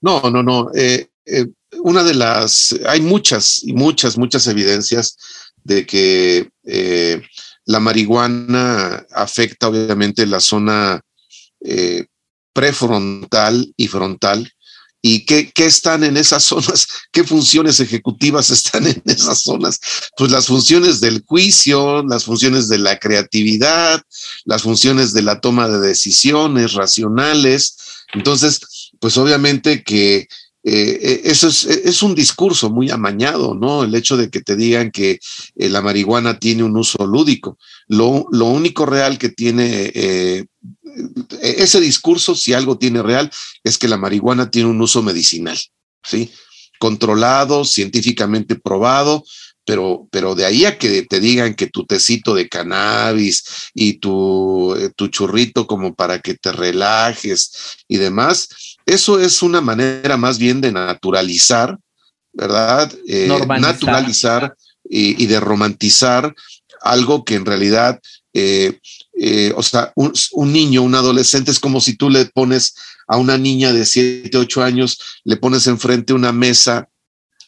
[0.00, 0.70] No, no, no.
[0.74, 1.46] Eh, eh,
[1.82, 5.16] una de las, hay muchas muchas, muchas evidencias
[5.62, 7.22] de que eh,
[7.64, 11.00] la marihuana afecta obviamente la zona
[12.52, 14.52] prefrontal y frontal
[15.06, 16.88] ¿Y qué, están en esas zonas?
[17.12, 19.78] ¿Qué funciones ejecutivas están en esas zonas?
[20.16, 24.02] Pues las funciones del juicio, las funciones de la creatividad,
[24.46, 27.76] las funciones de la toma de decisiones racionales.
[28.14, 30.26] Entonces, pues obviamente que eh,
[31.02, 33.84] eh, eso es, un discurso muy amañado, ¿no?
[33.84, 35.20] El hecho de que te digan que
[35.56, 37.58] eh, la marihuana tiene un uso lúdico.
[37.88, 39.92] Lo, único real que tiene
[41.40, 43.30] ese discurso, si algo tiene real,
[43.62, 45.58] es que la marihuana tiene un uso medicinal,
[46.02, 46.30] ¿sí?
[46.78, 49.24] Controlado, científicamente probado,
[49.64, 54.76] pero, pero de ahí a que te digan que tu tecito de cannabis y tu,
[54.94, 58.48] tu churrito como para que te relajes y demás,
[58.86, 61.78] eso es una manera más bien de naturalizar,
[62.32, 62.92] ¿verdad?
[63.06, 63.28] Eh,
[63.60, 64.54] naturalizar
[64.88, 66.34] y, de romantizar
[66.82, 68.00] algo que en realidad,
[68.34, 68.78] eh,
[69.16, 72.74] eh, o sea, un, niño, un adolescente es como si tú le pones
[73.06, 76.88] a una niña de 7, 8 años, le pones enfrente una mesa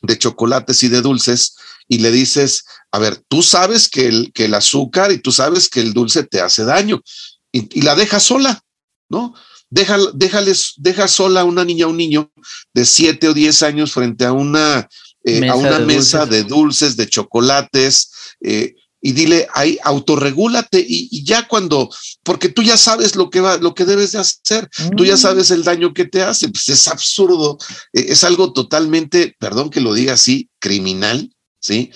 [0.02, 1.56] de chocolates y de dulces
[1.88, 5.68] y le dices, a ver, tú sabes que el, que el azúcar y tú sabes
[5.68, 7.02] que el dulce te hace daño
[7.50, 8.62] y, y la dejas sola,
[9.08, 9.34] ¿no?
[9.68, 12.30] Deja, déjales, deja sola a una niña o un niño
[12.72, 14.88] de siete o diez años frente a una,
[15.24, 18.76] eh, a una mesa de dulces, de chocolates, eh,
[19.06, 21.88] y dile, ahí, autorregúlate y, ya cuando,
[22.24, 25.18] porque tú ya sabes lo que va, lo que debes de hacer, tú ya mm.
[25.18, 27.56] sabes el daño que te hace, pues es absurdo,
[27.92, 31.92] e, es algo totalmente, perdón que lo diga así, criminal, ¿sí?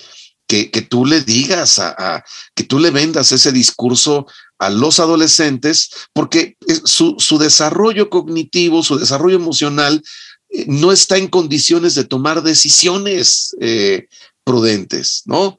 [0.47, 2.23] Que, que tú le digas a,
[2.55, 4.25] que tú le vendas ese discurso
[4.57, 10.01] a los adolescentes porque su, desarrollo cognitivo, su desarrollo emocional
[10.47, 14.07] eh, no está en condiciones de tomar decisiones eh,
[14.45, 15.57] prudentes, ¿no?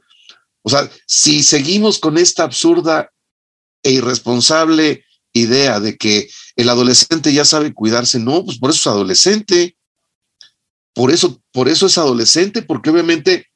[0.63, 3.11] O sea, si seguimos con esta absurda
[3.83, 8.95] e irresponsable idea de que el adolescente ya sabe cuidarse, no, pues por eso es
[8.95, 9.77] adolescente.
[10.95, 13.47] Por eso, por eso es adolescente, porque obviamente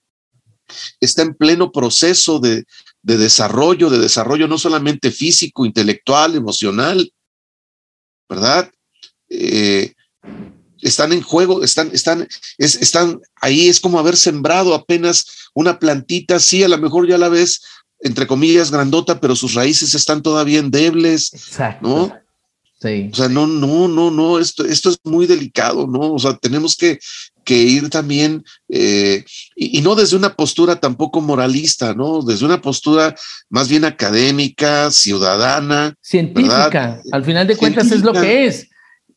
[1.00, 2.64] está en pleno proceso de,
[3.02, 7.12] de desarrollo, de desarrollo no solamente físico, intelectual, emocional,
[8.28, 8.72] ¿verdad?
[9.28, 9.94] Eh,
[10.86, 12.26] están en juego, están, están,
[12.58, 17.28] están ahí, es como haber sembrado apenas una plantita, sí, a lo mejor ya la
[17.28, 17.62] ves,
[18.00, 21.88] entre comillas, grandota, pero sus raíces están todavía endebles, Exacto.
[21.88, 22.26] ¿no?
[22.80, 23.10] Sí.
[23.10, 26.12] O sea, no, no, no, no, esto, esto es muy delicado, ¿no?
[26.12, 26.98] O sea, tenemos que,
[27.42, 29.24] que ir también, eh,
[29.56, 32.20] y, no desde una postura tampoco moralista, ¿no?
[32.20, 33.14] Desde una postura
[33.48, 35.94] más bien académica, ciudadana.
[36.02, 38.68] Científica, al final de cuentas es lo que es.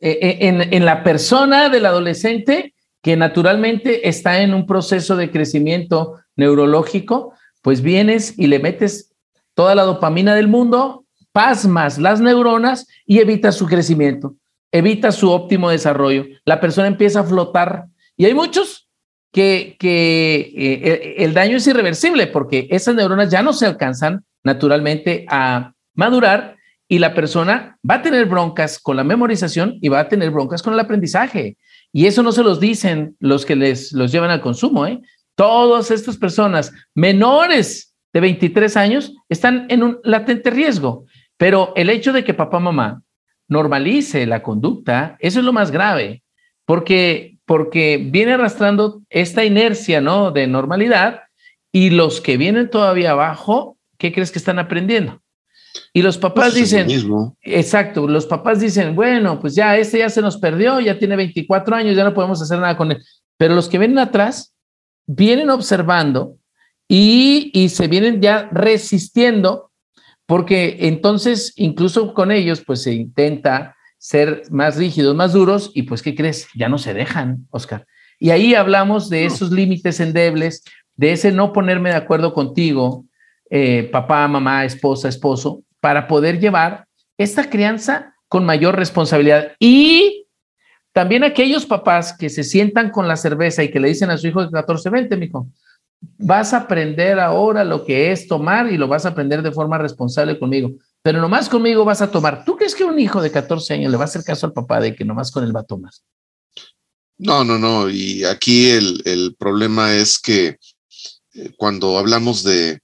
[0.01, 6.15] Eh, eh, en, la persona del adolescente que naturalmente está en un proceso de crecimiento
[6.37, 9.13] neurológico, pues vienes y le metes
[9.55, 14.35] toda la dopamina del mundo, pasmas las neuronas y evitas su crecimiento,
[14.71, 16.25] evitas su óptimo desarrollo.
[16.45, 17.85] La persona empieza a flotar
[18.15, 18.89] y hay muchos
[19.33, 25.25] que, que eh, el daño es irreversible porque esas neuronas ya no se alcanzan naturalmente
[25.27, 26.55] a madurar
[26.91, 30.63] y la persona va a tener broncas con la memorización y va a tener broncas
[30.63, 31.55] con el aprendizaje.
[31.93, 34.87] Y eso no se los dicen los que les los llevan al consumo.
[34.87, 34.99] ¿eh?
[35.35, 41.05] Todas estas personas menores de 23 años están en un latente riesgo.
[41.37, 43.03] Pero el hecho de que papá, mamá
[43.47, 46.23] normalice la conducta, eso es lo más grave,
[46.65, 50.29] porque porque viene arrastrando esta inercia, ¿no?
[50.29, 51.21] De normalidad
[51.71, 55.19] y los que vienen todavía abajo, ¿qué crees que están aprendiendo?
[55.93, 56.87] Y los papás pues dicen,
[57.41, 61.75] exacto, los papás dicen, bueno, pues ya este ya se nos perdió, ya tiene 24
[61.75, 63.03] años, ya no podemos hacer nada con él.
[63.37, 64.53] Pero los que vienen atrás
[65.07, 66.37] vienen observando
[66.87, 69.71] y, y se vienen ya resistiendo,
[70.25, 76.01] porque entonces incluso con ellos, pues se intenta ser más rígidos, más duros, y pues,
[76.01, 76.47] ¿qué crees?
[76.55, 77.85] Ya no se dejan, Oscar.
[78.17, 80.63] Y ahí hablamos de esos límites endebles,
[80.95, 83.05] de ese no ponerme de acuerdo contigo,
[83.49, 86.85] eh, papá, mamá, esposa, esposo, para poder llevar
[87.17, 89.53] esta crianza con mayor responsabilidad.
[89.59, 90.27] Y
[90.93, 94.27] también aquellos papás que se sientan con la cerveza y que le dicen a su
[94.27, 95.47] hijo de 14, 20, mijo,
[96.17, 99.77] vas a aprender ahora lo que es tomar y lo vas a aprender de forma
[99.77, 102.43] responsable conmigo pero nomás conmigo vas a tomar.
[102.43, 104.79] ¿Tú crees que un hijo de 14 años le va a hacer caso al papá
[104.79, 105.91] de que nomás con él va a tomar?
[107.17, 107.89] No, no, no.
[107.89, 110.57] Y aquí el, problema es que
[111.33, 112.79] eh, cuando hablamos de,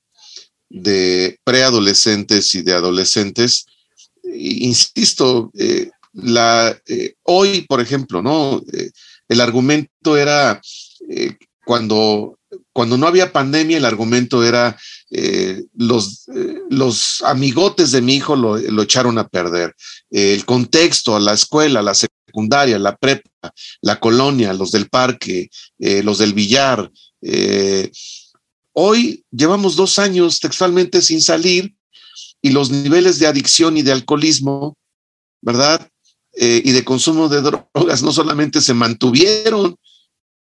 [0.76, 3.66] de preadolescentes y de adolescentes,
[4.34, 8.62] insisto, eh, la, eh, hoy, por ejemplo, ¿no?
[8.74, 8.92] Eh,
[9.30, 10.62] el argumento era
[11.66, 12.38] cuando,
[12.74, 14.78] cuando no había pandemia, el argumento era
[15.74, 16.26] los,
[16.70, 19.76] los amigotes de mi hijo lo, lo echaron a perder.
[20.12, 26.34] el contexto, la escuela, la secundaria, la prepa, la colonia, los del parque, los del
[26.34, 26.92] billar.
[28.76, 31.76] Hoy llevamos dos años textualmente sin salir
[32.42, 34.78] y los niveles de adicción y de alcoholismo,
[35.42, 35.90] ¿verdad?
[36.34, 39.78] Eh, y de consumo de drogas no solamente se mantuvieron,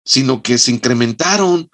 [0.05, 1.69] sino que se incrementaron,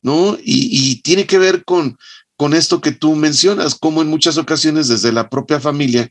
[0.00, 0.38] ¿no?
[0.42, 1.98] Y, tiene que ver con,
[2.36, 6.08] con esto que tú mencionas, como en muchas ocasiones desde la propia familia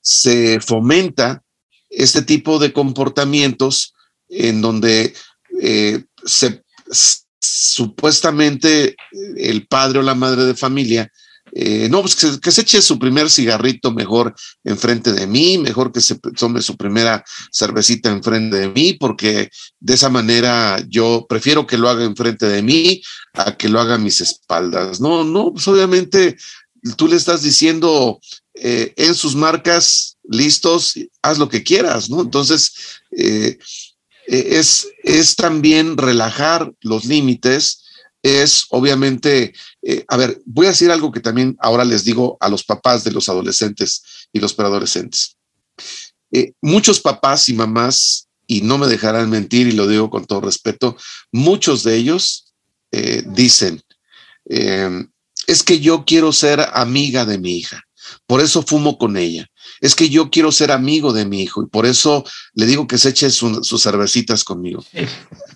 [0.00, 1.42] se fomenta
[1.88, 3.94] este tipo de comportamientos
[4.28, 5.14] en donde
[5.60, 6.64] eh, se,
[7.40, 8.96] supuestamente
[9.36, 11.10] el padre o la madre de familia
[11.52, 16.00] eh, no, pues que, se eche su primer cigarrito mejor enfrente de mí, mejor que
[16.00, 21.78] se tome su primera cervecita enfrente de mí, porque de esa manera yo prefiero que
[21.78, 23.00] lo haga enfrente de mí
[23.32, 25.00] a que lo haga a mis espaldas.
[25.00, 26.36] No, no, pues obviamente
[26.96, 28.20] tú le estás diciendo
[28.54, 32.20] eh, en sus marcas, listos, haz lo que quieras, ¿no?
[32.20, 32.72] Entonces,
[33.12, 33.58] eh,
[34.26, 37.82] es, es también relajar los límites
[38.26, 42.48] es obviamente, eh, a ver, voy a decir algo que también ahora les digo a
[42.48, 45.36] los papás de los adolescentes y los preadolescentes.
[46.32, 50.40] Eh, muchos papás y mamás, y no me dejarán mentir y lo digo con todo
[50.40, 50.96] respeto,
[51.30, 52.52] muchos de ellos
[52.90, 53.80] eh, dicen,
[54.48, 57.82] es que yo quiero ser amiga de mi hija,
[58.26, 59.48] por eso fumo con ella
[59.80, 62.24] es que yo quiero ser amigo de mi hijo y por eso
[62.54, 64.84] le digo que se eche sus cervecitas conmigo.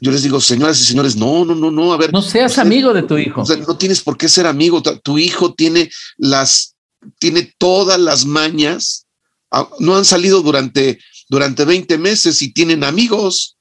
[0.01, 2.13] Yo les digo, señoras y señores, no, no, no, no, a ver.
[2.13, 3.45] No seas amigo de tu hijo.
[3.67, 4.83] no tienes por qué ser amigo.
[4.83, 6.77] Tu hijo tiene las,
[7.19, 9.07] tiene todas las mañas.
[9.79, 13.57] No han salido durante, durante 20 meses y tienen amigos,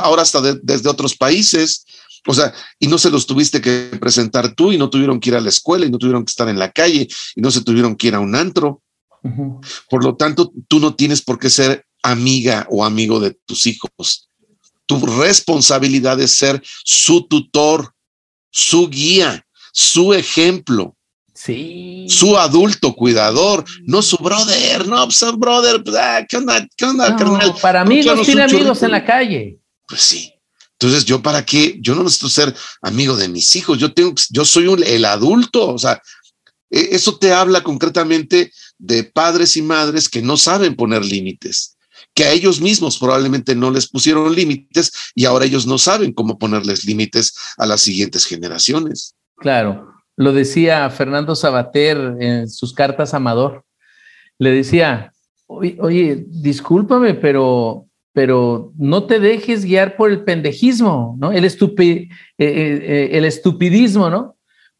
[0.00, 1.84] ahora hasta desde otros países.
[2.26, 5.36] O sea, y no se los tuviste que presentar tú y no tuvieron que ir
[5.36, 7.96] a la escuela y no tuvieron que estar en la calle y no se tuvieron
[7.96, 8.80] que ir a un antro.
[9.88, 14.28] Por lo tanto, tú no tienes por qué ser amiga o amigo de tus hijos.
[14.86, 17.94] Tu responsabilidad es ser su tutor,
[18.50, 20.96] su guía, su ejemplo.
[21.32, 22.06] Sí.
[22.08, 26.66] Su adulto cuidador, no su brother, no, su pues, brother, pues, ah, ¿qué onda?
[26.76, 27.54] ¿Qué onda, carnal?
[27.60, 29.58] Para amigos tiene amigos en la calle.
[29.88, 30.32] Pues sí.
[30.78, 34.44] Entonces, yo para qué, yo no necesito ser amigo de mis hijos, yo tengo, yo
[34.44, 36.00] soy el adulto, o sea,
[36.70, 38.52] e, eso te habla concretamente
[38.86, 41.76] de padres y madres que no saben poner límites,
[42.14, 46.38] que a ellos mismos probablemente no les pusieron límites y ahora ellos no saben cómo
[46.38, 49.14] ponerles límites a las siguientes generaciones.
[49.36, 53.64] Claro, lo decía Fernando Sabater en sus cartas a Amador.
[54.38, 55.12] Le decía,
[55.46, 61.32] oye, discúlpame, pero, pero no te dejes guiar por el pendejismo, ¿no?
[61.32, 64.33] El, estupi, eh, eh, el estupidismo, ¿no?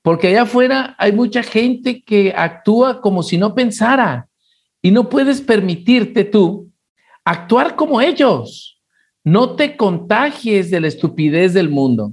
[0.05, 4.29] Porque allá afuera hay mucha gente que actúa como si no pensara
[4.83, 6.71] y no puedes permitirte tú
[7.25, 8.83] actuar como ellos.
[9.25, 12.13] No te contagies de la estupidez del mundo,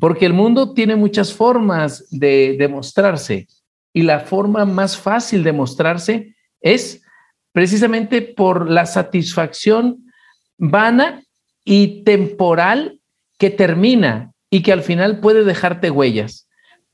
[0.00, 3.46] porque el mundo tiene muchas formas de demostrarse
[3.92, 7.02] y la forma más fácil de mostrarse es
[7.52, 10.02] precisamente por la satisfacción
[10.56, 11.22] vana
[11.62, 13.02] y temporal
[13.36, 16.47] que termina y que al final puede dejarte huellas.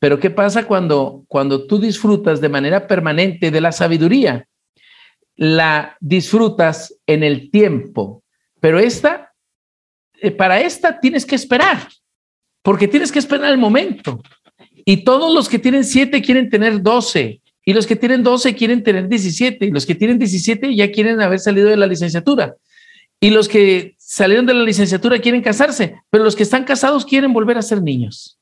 [0.04, 4.46] Pero ¿qué pasa cuando, cuando tú disfrutas de manera permanente de la sabiduría?
[5.34, 8.22] La disfrutas en el tiempo,
[8.60, 9.32] pero esta,
[10.20, 11.88] eh, para esta tienes que esperar,
[12.60, 14.22] porque tienes que esperar el momento.
[14.84, 18.82] Y todos los que tienen siete quieren tener doce, y los que tienen doce quieren
[18.82, 22.56] tener diecisiete, y los que tienen diecisiete ya quieren haber salido de la licenciatura.
[23.20, 27.32] Y los que salieron de la licenciatura quieren casarse, pero los que están casados quieren
[27.32, 28.38] volver a ser niños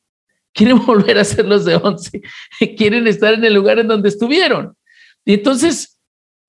[0.53, 2.23] quieren volver a ser los de 11,
[2.77, 4.77] quieren estar en el lugar en donde estuvieron.
[5.25, 6.01] Y entonces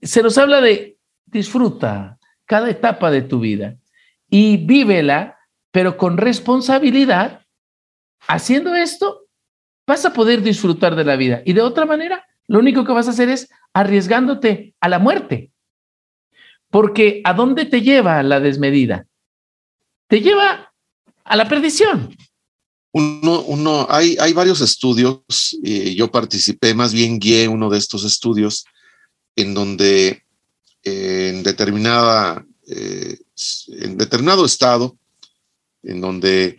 [0.02, 3.76] se nos habla de disfruta cada etapa de tu vida
[4.30, 5.38] y vívela,
[5.72, 7.42] pero con responsabilidad.
[8.28, 9.28] Haciendo esto,
[9.86, 11.42] vas a poder disfrutar de la vida.
[11.46, 15.52] Y de otra manera, lo único que vas a hacer es arriesgándote a la muerte.
[16.70, 19.06] Porque ¿a dónde te lleva la desmedida?
[20.08, 20.74] Te lleva
[21.24, 22.16] a la perdición.
[22.96, 25.24] Uno, uno, hay, hay varios estudios,
[25.64, 28.66] y yo participé, más bien guié uno de estos estudios,
[29.36, 30.24] en donde
[30.84, 33.18] en determinada, eh,
[33.68, 34.96] en determinado estado,
[35.82, 36.58] en donde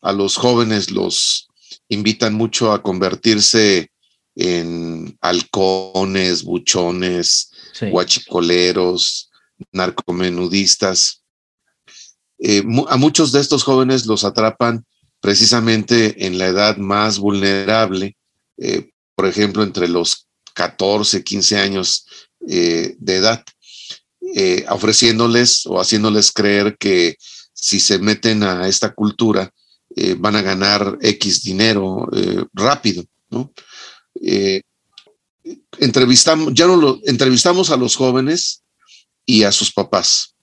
[0.00, 1.48] a los jóvenes los
[1.88, 3.90] invitan mucho a convertirse
[4.34, 9.30] en halcones, buchones, guachicoleros,
[9.72, 11.22] narcomenudistas.
[12.38, 14.84] Eh, a muchos de estos jóvenes los atrapan
[15.26, 18.16] precisamente en la edad más vulnerable,
[18.58, 22.06] eh, por ejemplo, entre los 14, 15 años
[22.48, 23.44] eh, de edad,
[24.68, 27.16] ofreciéndoles o haciéndoles creer que
[27.52, 29.52] si se meten a esta cultura
[30.18, 32.08] van a ganar X dinero
[32.52, 33.04] rápido.
[33.28, 33.52] ¿no?
[35.78, 38.62] entrevistamos, ya no entrevistamos a los jóvenes
[39.24, 40.35] y a sus papás.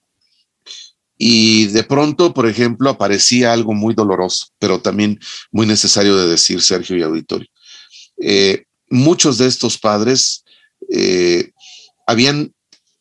[1.16, 5.20] Y de pronto, por ejemplo, aparecía algo muy doloroso, pero también
[5.52, 7.48] muy necesario de decir, Sergio y auditorio.
[8.20, 10.44] Eh, muchos de estos padres
[10.90, 11.52] eh,
[12.06, 12.52] habían,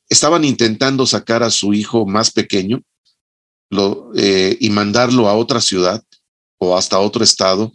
[0.10, 2.84] estaban intentando sacar a su hijo más pequeño
[4.16, 6.04] eh, y mandarlo a otra ciudad
[6.60, 7.74] o hasta otro estado,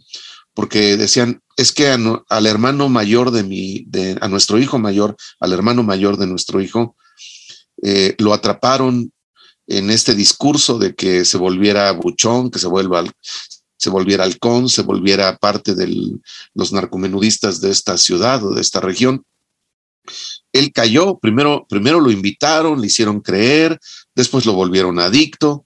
[0.53, 3.85] porque decían, es que al hermano mayor de mi,
[4.21, 6.95] a nuestro hijo mayor, al hermano mayor de nuestro hijo,
[8.17, 9.11] lo atraparon
[9.69, 13.03] en este discurso de que se volviera buchón, que se vuelva
[13.77, 16.19] se volviera halcón, se volviera parte de
[16.53, 19.23] los narcomenudistas de esta ciudad o de esta región.
[20.51, 23.79] Él cayó, primero, primero lo invitaron, le hicieron creer,
[24.13, 25.65] después lo volvieron adicto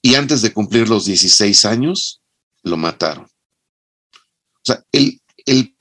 [0.00, 2.22] y antes de cumplir los 16 años,
[2.62, 3.24] lo mataron.
[3.24, 5.76] O sea, el, el,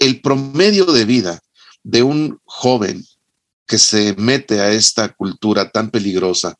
[0.00, 1.40] el promedio de vida
[1.84, 3.04] de un joven
[3.66, 6.56] que se mete a esta cultura tan peligrosa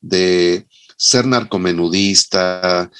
[0.00, 2.90] de ser narcomenudista,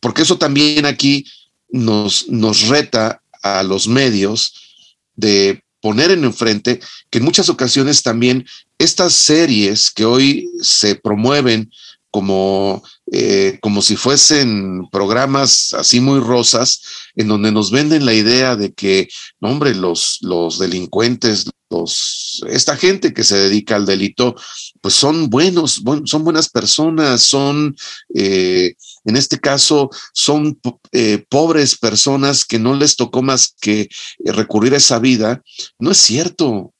[0.00, 1.26] porque eso también aquí
[1.68, 4.54] nos, nos reta a los medios
[5.14, 6.80] de poner en enfrente
[7.10, 8.46] que en muchas ocasiones también
[8.78, 11.70] estas series que hoy se promueven
[12.10, 12.82] como,
[13.12, 16.82] eh, como si fuesen programas así muy rosas,
[17.14, 19.08] en donde nos venden la idea de que,
[19.40, 24.34] hombre, los, los delincuentes, los, esta gente que se dedica al delito,
[24.80, 27.76] pues son buenos, son buenas personas, son,
[28.14, 30.58] eh, en este caso, son
[30.92, 33.88] eh, pobres personas que no les tocó más que
[34.24, 35.42] recurrir a esa vida.
[35.78, 36.72] No es cierto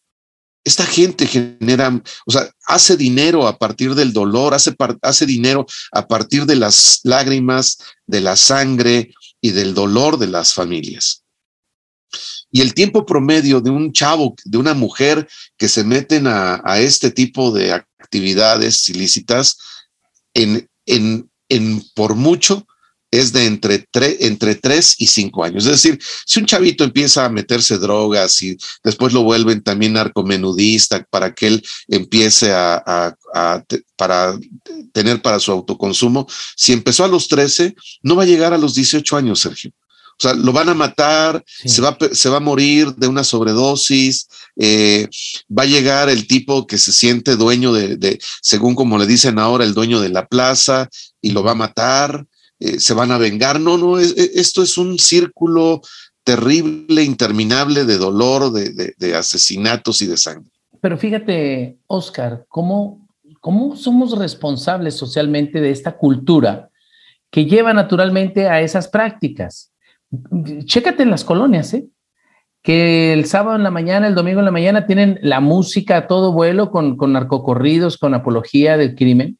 [0.68, 6.06] esta gente genera, o sea, hace dinero a partir del dolor, hace, hace dinero a
[6.06, 11.24] partir de las lágrimas, de la sangre y del dolor de las familias.
[12.50, 17.10] Y el tiempo promedio de un chavo, de una mujer que se meten a, este
[17.10, 19.56] tipo de actividades ilícitas,
[20.34, 22.66] en, en, en por mucho,
[23.10, 23.86] es de entre,
[24.20, 25.64] entre 3 y 5 años.
[25.64, 31.04] Es decir, si un chavito empieza a meterse drogas y después lo vuelven también narcomenudista
[31.10, 33.14] para que él empiece a,
[33.96, 34.38] para
[34.92, 38.74] tener para su autoconsumo, si empezó a los 13, no va a llegar a los
[38.74, 39.72] 18 años, Sergio.
[40.20, 44.26] O sea, lo van a matar, se, va, se va a morir de una sobredosis,
[44.56, 45.08] eh,
[45.56, 49.38] va a llegar el tipo que se siente dueño de, de, según como le dicen
[49.38, 50.88] ahora, el dueño de la plaza
[51.22, 52.26] y lo va a matar.
[52.60, 53.60] Eh, se van a vengar.
[53.60, 55.80] No, no, esto es un círculo
[56.24, 60.50] terrible, interminable de dolor, de, asesinatos y de sangre.
[60.80, 63.08] Pero fíjate, Oscar, ¿cómo,
[63.40, 66.68] ¿cómo somos responsables socialmente de esta cultura
[67.30, 69.72] que lleva naturalmente a esas prácticas?
[70.64, 71.86] Chécate en las colonias, ¿eh?
[72.62, 76.06] que el sábado en la mañana, el domingo en la mañana tienen la música a
[76.06, 79.38] todo vuelo con, con narcocorridos, con apología del crimen,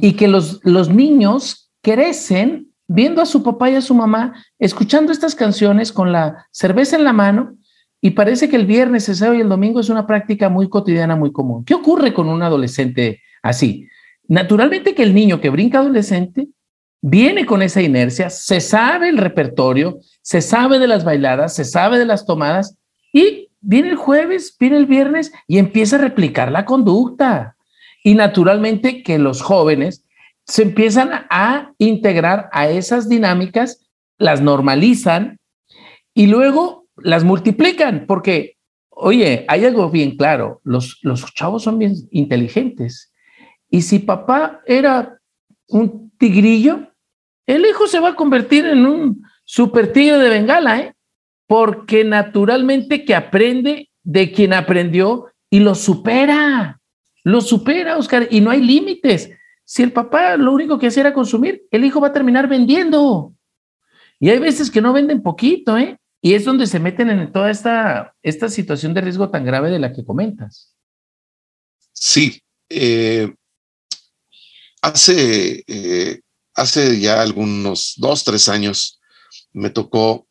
[0.00, 5.12] y que los, los niños crecen viendo a su papá y a su mamá escuchando
[5.12, 7.56] estas canciones con la cerveza en la mano
[8.00, 11.16] y parece que el viernes, el sábado y el domingo es una práctica muy cotidiana,
[11.16, 11.64] muy común.
[11.64, 13.86] ¿Qué ocurre con un adolescente así?
[14.26, 16.48] Naturalmente que el niño que brinca adolescente
[17.02, 21.98] viene con esa inercia, se sabe el repertorio, se sabe de las bailadas, se sabe
[21.98, 22.76] de las tomadas
[23.12, 27.56] y viene el jueves, viene el viernes y empieza a replicar la conducta.
[28.02, 30.04] Y naturalmente que los jóvenes
[30.46, 33.88] se empiezan a integrar a esas dinámicas,
[34.18, 35.38] las normalizan
[36.14, 38.56] y luego las multiplican, porque,
[38.88, 43.12] oye, hay algo bien claro, los, los chavos son bien inteligentes.
[43.70, 45.18] Y si papá era
[45.68, 46.88] un tigrillo,
[47.46, 50.94] el hijo se va a convertir en un super tigre de Bengala, ¿eh?
[51.46, 56.80] porque naturalmente que aprende de quien aprendió y lo supera,
[57.24, 59.30] lo supera, Oscar, y no hay límites.
[59.70, 63.36] Si el papá lo único que hacía era consumir, el hijo va a terminar vendiendo.
[64.18, 65.96] Y hay veces que no venden poquito, ¿eh?
[66.20, 69.78] Y es donde se meten en toda esta, esta situación de riesgo tan grave de
[69.78, 70.74] la que comentas.
[71.92, 72.42] Sí.
[72.68, 73.32] Eh,
[74.82, 76.20] hace, eh,
[76.52, 79.00] hace ya algunos dos, tres años
[79.52, 80.26] me tocó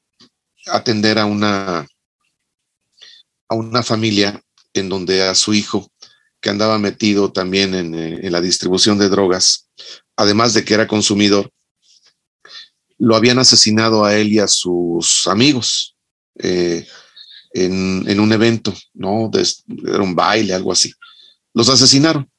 [0.68, 1.88] atender a una,
[3.48, 4.42] a una familia
[4.74, 5.90] en donde a su hijo,
[6.42, 9.68] que andaba metido también en, en la distribución de drogas,
[10.16, 11.52] además de que era consumidor,
[13.00, 15.96] lo habían asesinado a él y a sus amigos
[16.38, 16.86] eh,
[17.54, 19.32] en, un evento, ¿no?
[19.88, 20.94] era un baile, algo así.
[21.54, 22.30] Los asesinaron.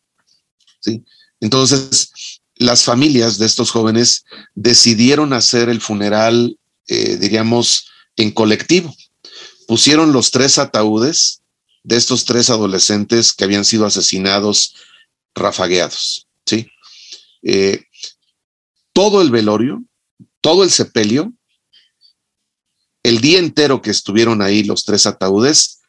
[0.81, 1.03] ¿sí?
[1.41, 2.11] Entonces,
[2.55, 4.25] las familias de estos jóvenes
[4.55, 8.95] decidieron hacer el funeral, eh, diríamos, en colectivo.
[9.67, 11.40] Pusieron los tres ataúdes
[11.83, 14.75] de estos tres adolescentes que habían sido asesinados,
[15.35, 16.29] rafagueados.
[16.45, 16.67] ¿sí?
[17.43, 17.85] Eh,
[18.93, 19.83] todo el velorio
[20.41, 21.33] todo el sepelio,
[23.03, 25.81] el día entero que estuvieron ahí los tres ataúdes,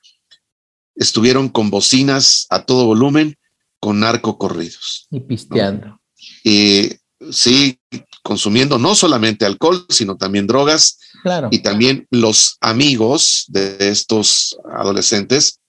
[0.95, 3.37] estuvieron con bocinas a todo volumen,
[3.79, 5.07] con narco corridos.
[5.09, 5.99] Y pisteando.
[6.43, 6.91] Y
[7.31, 7.79] sí,
[8.21, 10.99] consumiendo no solamente alcohol, sino también drogas.
[11.23, 11.49] Claro.
[11.51, 15.60] Y también los amigos de estos adolescentes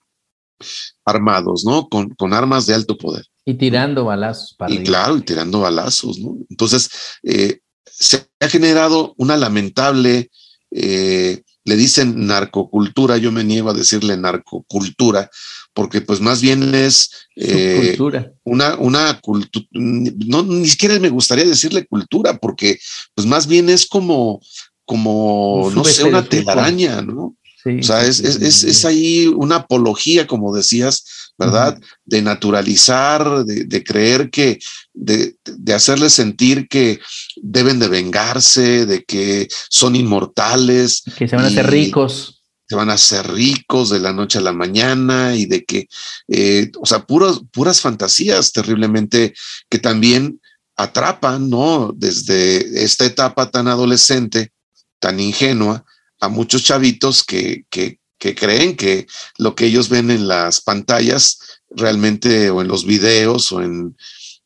[1.05, 1.87] armados, ¿no?
[1.89, 3.25] Con, con armas de alto poder.
[3.45, 6.37] Y tirando balazos para Y claro, y tirando balazos, ¿no?
[6.49, 6.89] Entonces,
[7.23, 10.29] eh, se ha generado una lamentable,
[10.71, 15.29] eh, le dicen narcocultura, yo me niego a decirle narcocultura,
[15.73, 17.97] porque pues más bien es eh,
[18.43, 22.79] una, una cultura, no, ni siquiera me gustaría decirle cultura, porque
[23.13, 24.41] pues más bien es como,
[24.85, 27.35] como, no sé, una telaraña, ¿no?
[27.65, 31.79] O sea, es, es, es, ahí una apología, como decías, ¿verdad?
[32.03, 34.59] De naturalizar, de, creer que,
[34.93, 36.99] de, de, hacerles sentir que
[37.41, 41.03] deben de vengarse, de que son inmortales.
[41.17, 42.41] Que se van a hacer ricos.
[42.67, 45.87] Se van a hacer ricos de la noche a la mañana y de que,
[46.27, 49.33] eh, o sea, puras, puras fantasías terriblemente
[49.69, 50.39] que también
[50.75, 51.93] atrapan, ¿no?
[51.95, 54.51] Desde esta etapa tan adolescente,
[54.99, 55.85] tan ingenua,
[56.23, 57.97] a muchos chavitos que, que,
[58.35, 59.05] creen que
[59.37, 63.97] lo que ellos ven en las pantallas realmente o en los videos o en,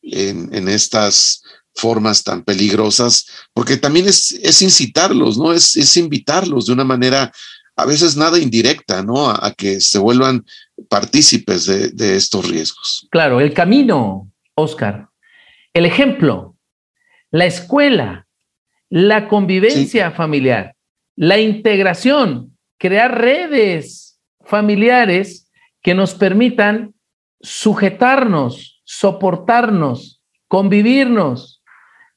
[0.02, 1.44] en, estas
[1.76, 5.54] formas tan peligrosas, porque también es, es incitarlos, ¿no?
[5.54, 7.32] Es, es, invitarlos de una manera
[7.76, 9.30] a veces nada indirecta, ¿no?
[9.30, 10.44] A, que se vuelvan
[10.90, 13.08] partícipes de, de, estos riesgos.
[13.12, 15.10] Claro, el camino, Oscar,
[15.72, 16.56] el ejemplo,
[17.30, 18.28] la escuela,
[18.90, 20.77] la convivencia familiar
[21.18, 25.52] la integración, crear redes familiares
[25.82, 26.94] que nos permitan
[27.42, 31.64] sujetarnos, soportarnos, convivirnos,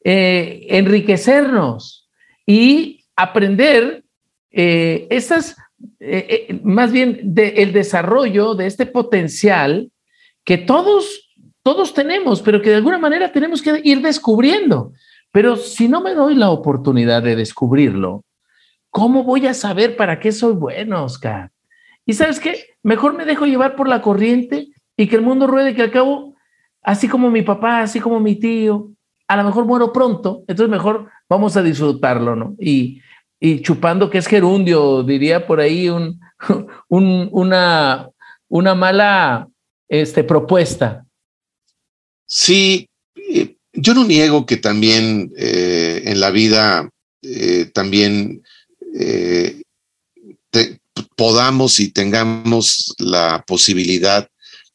[0.05, 2.09] eh, enriquecernos
[2.47, 4.05] y aprender
[4.51, 5.57] eh, esas,
[5.99, 9.91] eh, más bien el desarrollo de este potencial
[10.45, 11.33] que todos,
[11.63, 14.93] todos tenemos, pero que de alguna manera tenemos que ir descubriendo.
[15.33, 18.25] Pero si no me doy la oportunidad de descubrirlo,
[18.91, 21.51] ¿Cómo voy a saber para qué soy bueno, Oscar?
[22.05, 25.75] Y sabes qué, mejor me dejo llevar por la corriente y que el mundo ruede,
[25.75, 26.35] que al cabo,
[26.83, 28.91] así como mi papá, así como mi tío,
[29.29, 32.57] a lo mejor muero pronto, entonces mejor vamos a disfrutarlo, ¿no?
[32.59, 33.01] Y,
[33.63, 36.21] chupando que es gerundio, diría por ahí un,
[36.89, 38.11] una,
[38.49, 39.49] una mala
[39.89, 41.07] este, propuesta.
[42.27, 42.87] Sí,
[43.17, 46.91] eh, yo no niego que también eh, en la vida
[47.23, 48.43] eh, también
[48.95, 49.63] eh,
[51.17, 54.29] podamos y tengamos la posibilidad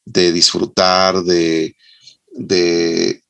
[0.05, 1.75] de disfrutar, de,
[2.35, 3.21] de,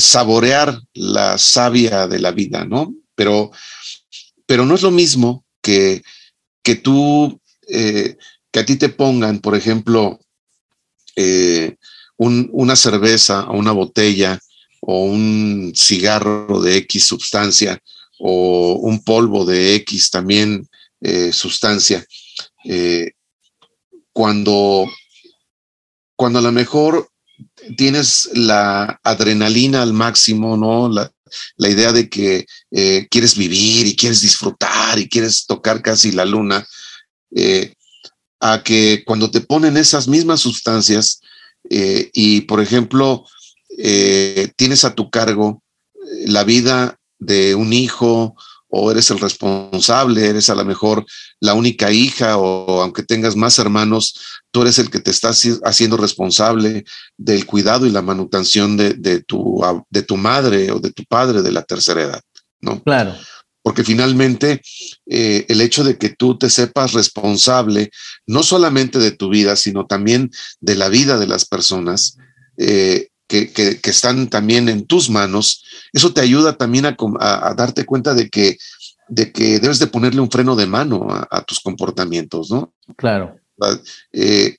[0.00, 2.94] saborear la savia de la vida, ¿no?
[3.14, 3.50] Pero,
[4.46, 6.02] pero no es lo mismo que,
[6.62, 8.16] que tú, eh,
[8.52, 10.20] que a ti te pongan, por ejemplo,
[11.16, 11.76] eh,
[12.16, 14.38] una cerveza o una botella
[14.80, 17.80] o un cigarro de X sustancia
[18.18, 20.68] o un polvo de X también
[21.00, 22.04] eh, sustancia,
[22.64, 23.12] eh,
[24.12, 24.84] cuando,
[26.16, 27.08] cuando a lo mejor
[27.76, 30.88] tienes la adrenalina al máximo, ¿no?
[30.88, 31.12] La,
[31.58, 36.66] idea de que eh, quieres vivir y quieres disfrutar y quieres tocar casi la luna,
[38.40, 41.20] a que cuando te ponen esas mismas sustancias
[41.68, 43.26] y, por ejemplo,
[44.56, 45.62] tienes a tu cargo
[46.24, 48.34] la vida de un hijo
[48.68, 51.04] o eres el responsable, eres a lo mejor
[51.40, 55.96] la única hija o aunque tengas más hermanos, tú eres el que te estás haciendo
[55.96, 56.84] responsable
[57.16, 61.52] del cuidado y la manutención de, tu, de tu madre o de tu padre de
[61.52, 62.22] la tercera edad,
[62.60, 62.82] ¿no?
[62.82, 63.14] Claro.
[63.62, 64.62] Porque finalmente
[65.06, 67.90] eh, el hecho de que tú te sepas responsable
[68.26, 72.16] no solamente de tu vida, sino también de la vida de las personas,
[72.56, 78.28] eh, que, están también en tus manos, eso te ayuda también a, darte cuenta de
[78.28, 78.58] que
[79.10, 82.74] de que debes de ponerle un freno de mano a, tus comportamientos, ¿no?
[82.96, 83.38] Claro.
[84.12, 84.56] Eh,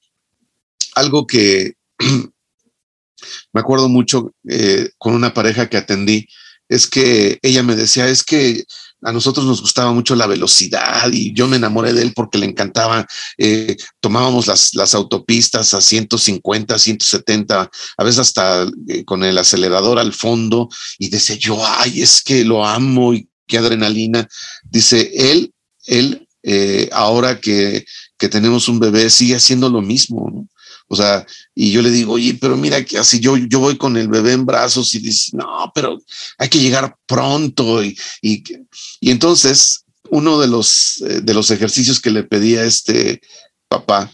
[0.96, 1.74] algo que
[3.54, 6.28] me acuerdo mucho eh, con una pareja que atendí,
[6.68, 8.64] es que ella me decía, es que
[9.02, 12.46] a nosotros nos gustaba mucho la velocidad y yo me enamoré de él porque le
[12.46, 13.08] encantaba.
[13.38, 20.00] Eh, tomábamos las, las, autopistas a 150, 170, a veces hasta eh, con el acelerador
[20.00, 24.28] al fondo y decía yo, ay, es que lo amo y qué adrenalina.
[24.64, 25.54] Dice, él,
[25.86, 27.86] él, eh, ahora que,
[28.18, 30.30] que tenemos un bebé, sigue haciendo lo mismo.
[30.34, 30.48] ¿no?
[30.92, 33.96] O sea, y yo le digo, oye, pero mira que así yo, yo voy con
[33.96, 36.02] el bebé en brazos y dice, no, pero
[36.40, 37.84] hay que llegar pronto.
[37.84, 43.22] Y, y, entonces, uno de los, eh, de los ejercicios que le pedí a este
[43.68, 44.12] papá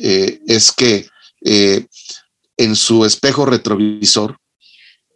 [0.00, 1.06] eh, es que
[1.44, 1.86] eh,
[2.56, 4.38] en su espejo retrovisor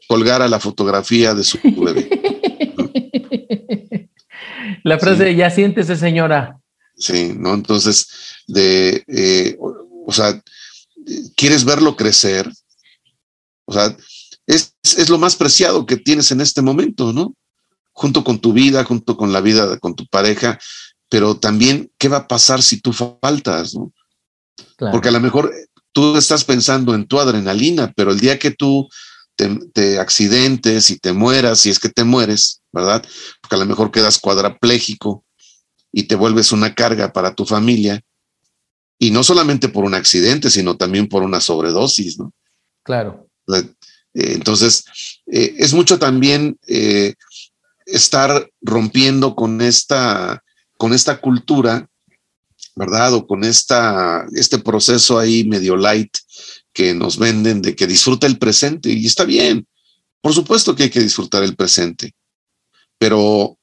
[0.07, 2.11] colgara la fotografía de su bebé.
[4.83, 6.59] La frase, de ya siéntese, señora.
[6.97, 7.53] Sí, ¿no?
[7.53, 8.09] Entonces,
[8.47, 9.59] de,
[10.07, 10.41] o sea,
[11.37, 12.51] quieres verlo crecer.
[13.67, 13.97] O sea,
[14.47, 17.35] es, lo más preciado que tienes en este momento, ¿no?
[17.93, 20.59] Junto con tu vida, junto con la vida con tu pareja,
[21.09, 23.93] pero también qué va a pasar si tú faltas, ¿no?
[24.93, 25.53] Porque a lo mejor
[25.93, 28.89] tú estás pensando en tu adrenalina, pero el día que tú
[29.73, 33.05] te, accidentes y te mueras, si es que te mueres, ¿verdad?
[33.41, 35.25] Porque a lo mejor quedas cuadraplégico
[35.93, 38.01] y te vuelves una carga para tu familia,
[39.03, 42.35] y no solamente por un accidente, sino también por una sobredosis, ¿no?
[42.83, 43.27] Claro.
[43.49, 43.65] Eh,
[44.13, 44.85] entonces,
[45.27, 47.15] eh, es mucho también eh,
[47.87, 50.45] estar rompiendo con esta,
[50.77, 51.89] con esta cultura,
[52.77, 53.15] ¿verdad?
[53.15, 56.15] O con esta, este proceso ahí medio light
[56.75, 59.67] que nos venden de que disfruta el presente y está bien.
[60.21, 62.13] Por supuesto que hay que disfrutar el presente,
[62.99, 63.59] pero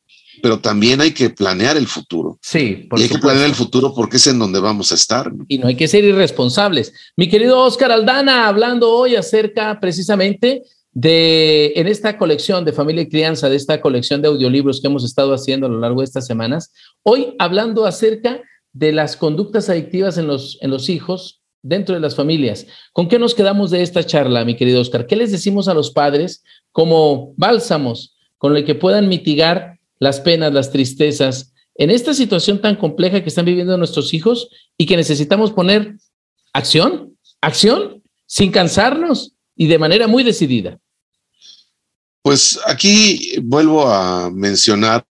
[0.47, 2.39] pero también hay que planear el futuro.
[2.41, 5.29] Sí, por y hay que planear el futuro porque es en donde vamos a estar.
[5.49, 6.93] Y no hay que ser irresponsables.
[7.17, 13.09] Mi querido Oscar Aldana, hablando hoy acerca precisamente de, en esta colección de familia y
[13.09, 16.25] crianza, de esta colección de audiolibros que hemos estado haciendo a lo largo de estas
[16.25, 16.71] semanas,
[17.03, 18.41] hoy hablando acerca
[18.71, 22.67] de las conductas adictivas en los, en los hijos dentro de las familias.
[22.93, 25.07] ¿Con qué nos quedamos de esta charla, mi querido Oscar?
[25.07, 26.41] ¿Qué les decimos a los padres
[26.71, 32.75] como bálsamos con el que puedan mitigar las penas, las tristezas, en esta situación tan
[32.75, 35.95] compleja que están viviendo nuestros hijos y que necesitamos poner
[36.53, 40.79] acción, acción, sin cansarnos y de manera muy decidida.
[42.21, 45.05] Pues aquí vuelvo a mencionar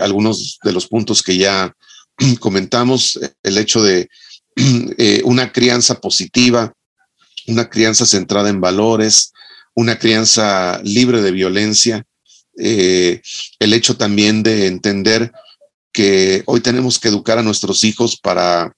[0.00, 1.74] algunos de los puntos que ya
[2.40, 4.08] comentamos, el hecho de
[4.56, 6.72] eh, una crianza positiva,
[7.46, 9.32] una crianza centrada en valores,
[9.74, 12.04] una crianza libre de violencia,
[12.58, 13.22] eh,
[13.58, 15.32] el hecho también de entender
[15.92, 18.72] que hoy tenemos que educar a nuestros hijos para,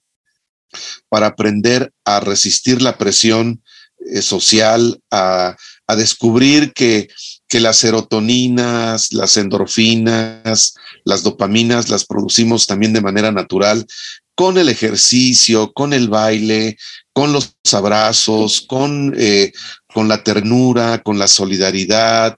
[1.08, 3.62] para aprender a resistir la presión
[4.12, 5.56] eh, social, a,
[5.96, 7.08] descubrir que,
[7.48, 10.74] que las serotoninas, las endorfinas,
[11.04, 13.84] las dopaminas las producimos también de manera natural
[14.36, 16.78] con el ejercicio, con el baile,
[17.12, 19.52] con los abrazos, con, eh,
[19.92, 22.36] con la ternura, con la solidaridad,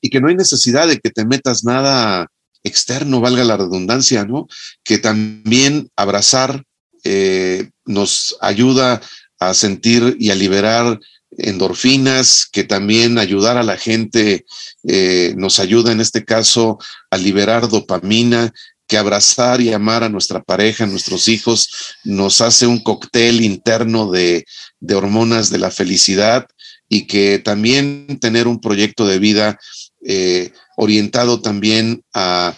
[0.00, 2.28] y que no hay necesidad de que te metas nada
[2.62, 4.48] externo, valga la redundancia, ¿no?
[4.82, 6.64] Que también abrazar
[7.04, 9.02] eh, nos ayuda
[9.38, 10.98] a sentir y a liberar
[11.36, 14.46] endorfinas, que también ayudar a la gente
[14.84, 16.78] eh, nos ayuda en este caso
[17.10, 18.52] a liberar dopamina,
[18.86, 24.10] que abrazar y amar a nuestra pareja, a nuestros hijos, nos hace un cóctel interno
[24.10, 24.44] de,
[24.78, 26.46] de hormonas de la felicidad
[26.94, 29.58] y que también tener un proyecto de vida
[30.06, 32.56] eh, orientado también a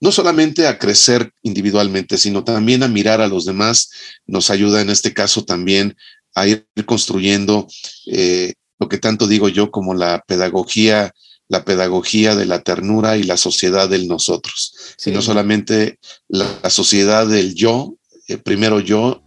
[0.00, 3.90] no solamente a crecer individualmente, sino también a mirar a los demás,
[4.26, 5.98] nos ayuda en este caso también
[6.34, 7.68] a ir construyendo
[8.06, 11.12] eh, lo que tanto digo yo como la pedagogía,
[11.48, 17.54] la pedagogía de la ternura y la sociedad del nosotros, sino solamente la, sociedad del
[17.54, 17.96] yo,
[18.28, 19.22] eh, primero yo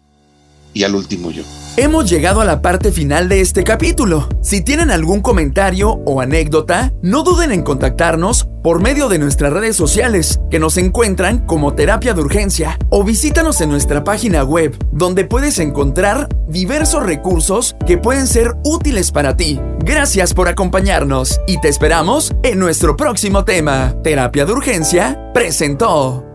[0.74, 1.44] y al último yo.
[1.80, 4.28] Hemos llegado a la parte final de este capítulo.
[4.42, 9.76] Si tienen algún comentario o anécdota, no duden en contactarnos por medio de nuestras redes
[9.76, 15.24] sociales, que nos encuentran como Terapia de Urgencia, o visítanos en nuestra página web, donde
[15.24, 19.62] puedes encontrar diversos recursos que pueden ser útiles para ti.
[19.78, 23.94] Gracias por acompañarnos y te esperamos en nuestro próximo tema.
[24.02, 26.27] Terapia de Urgencia presentó.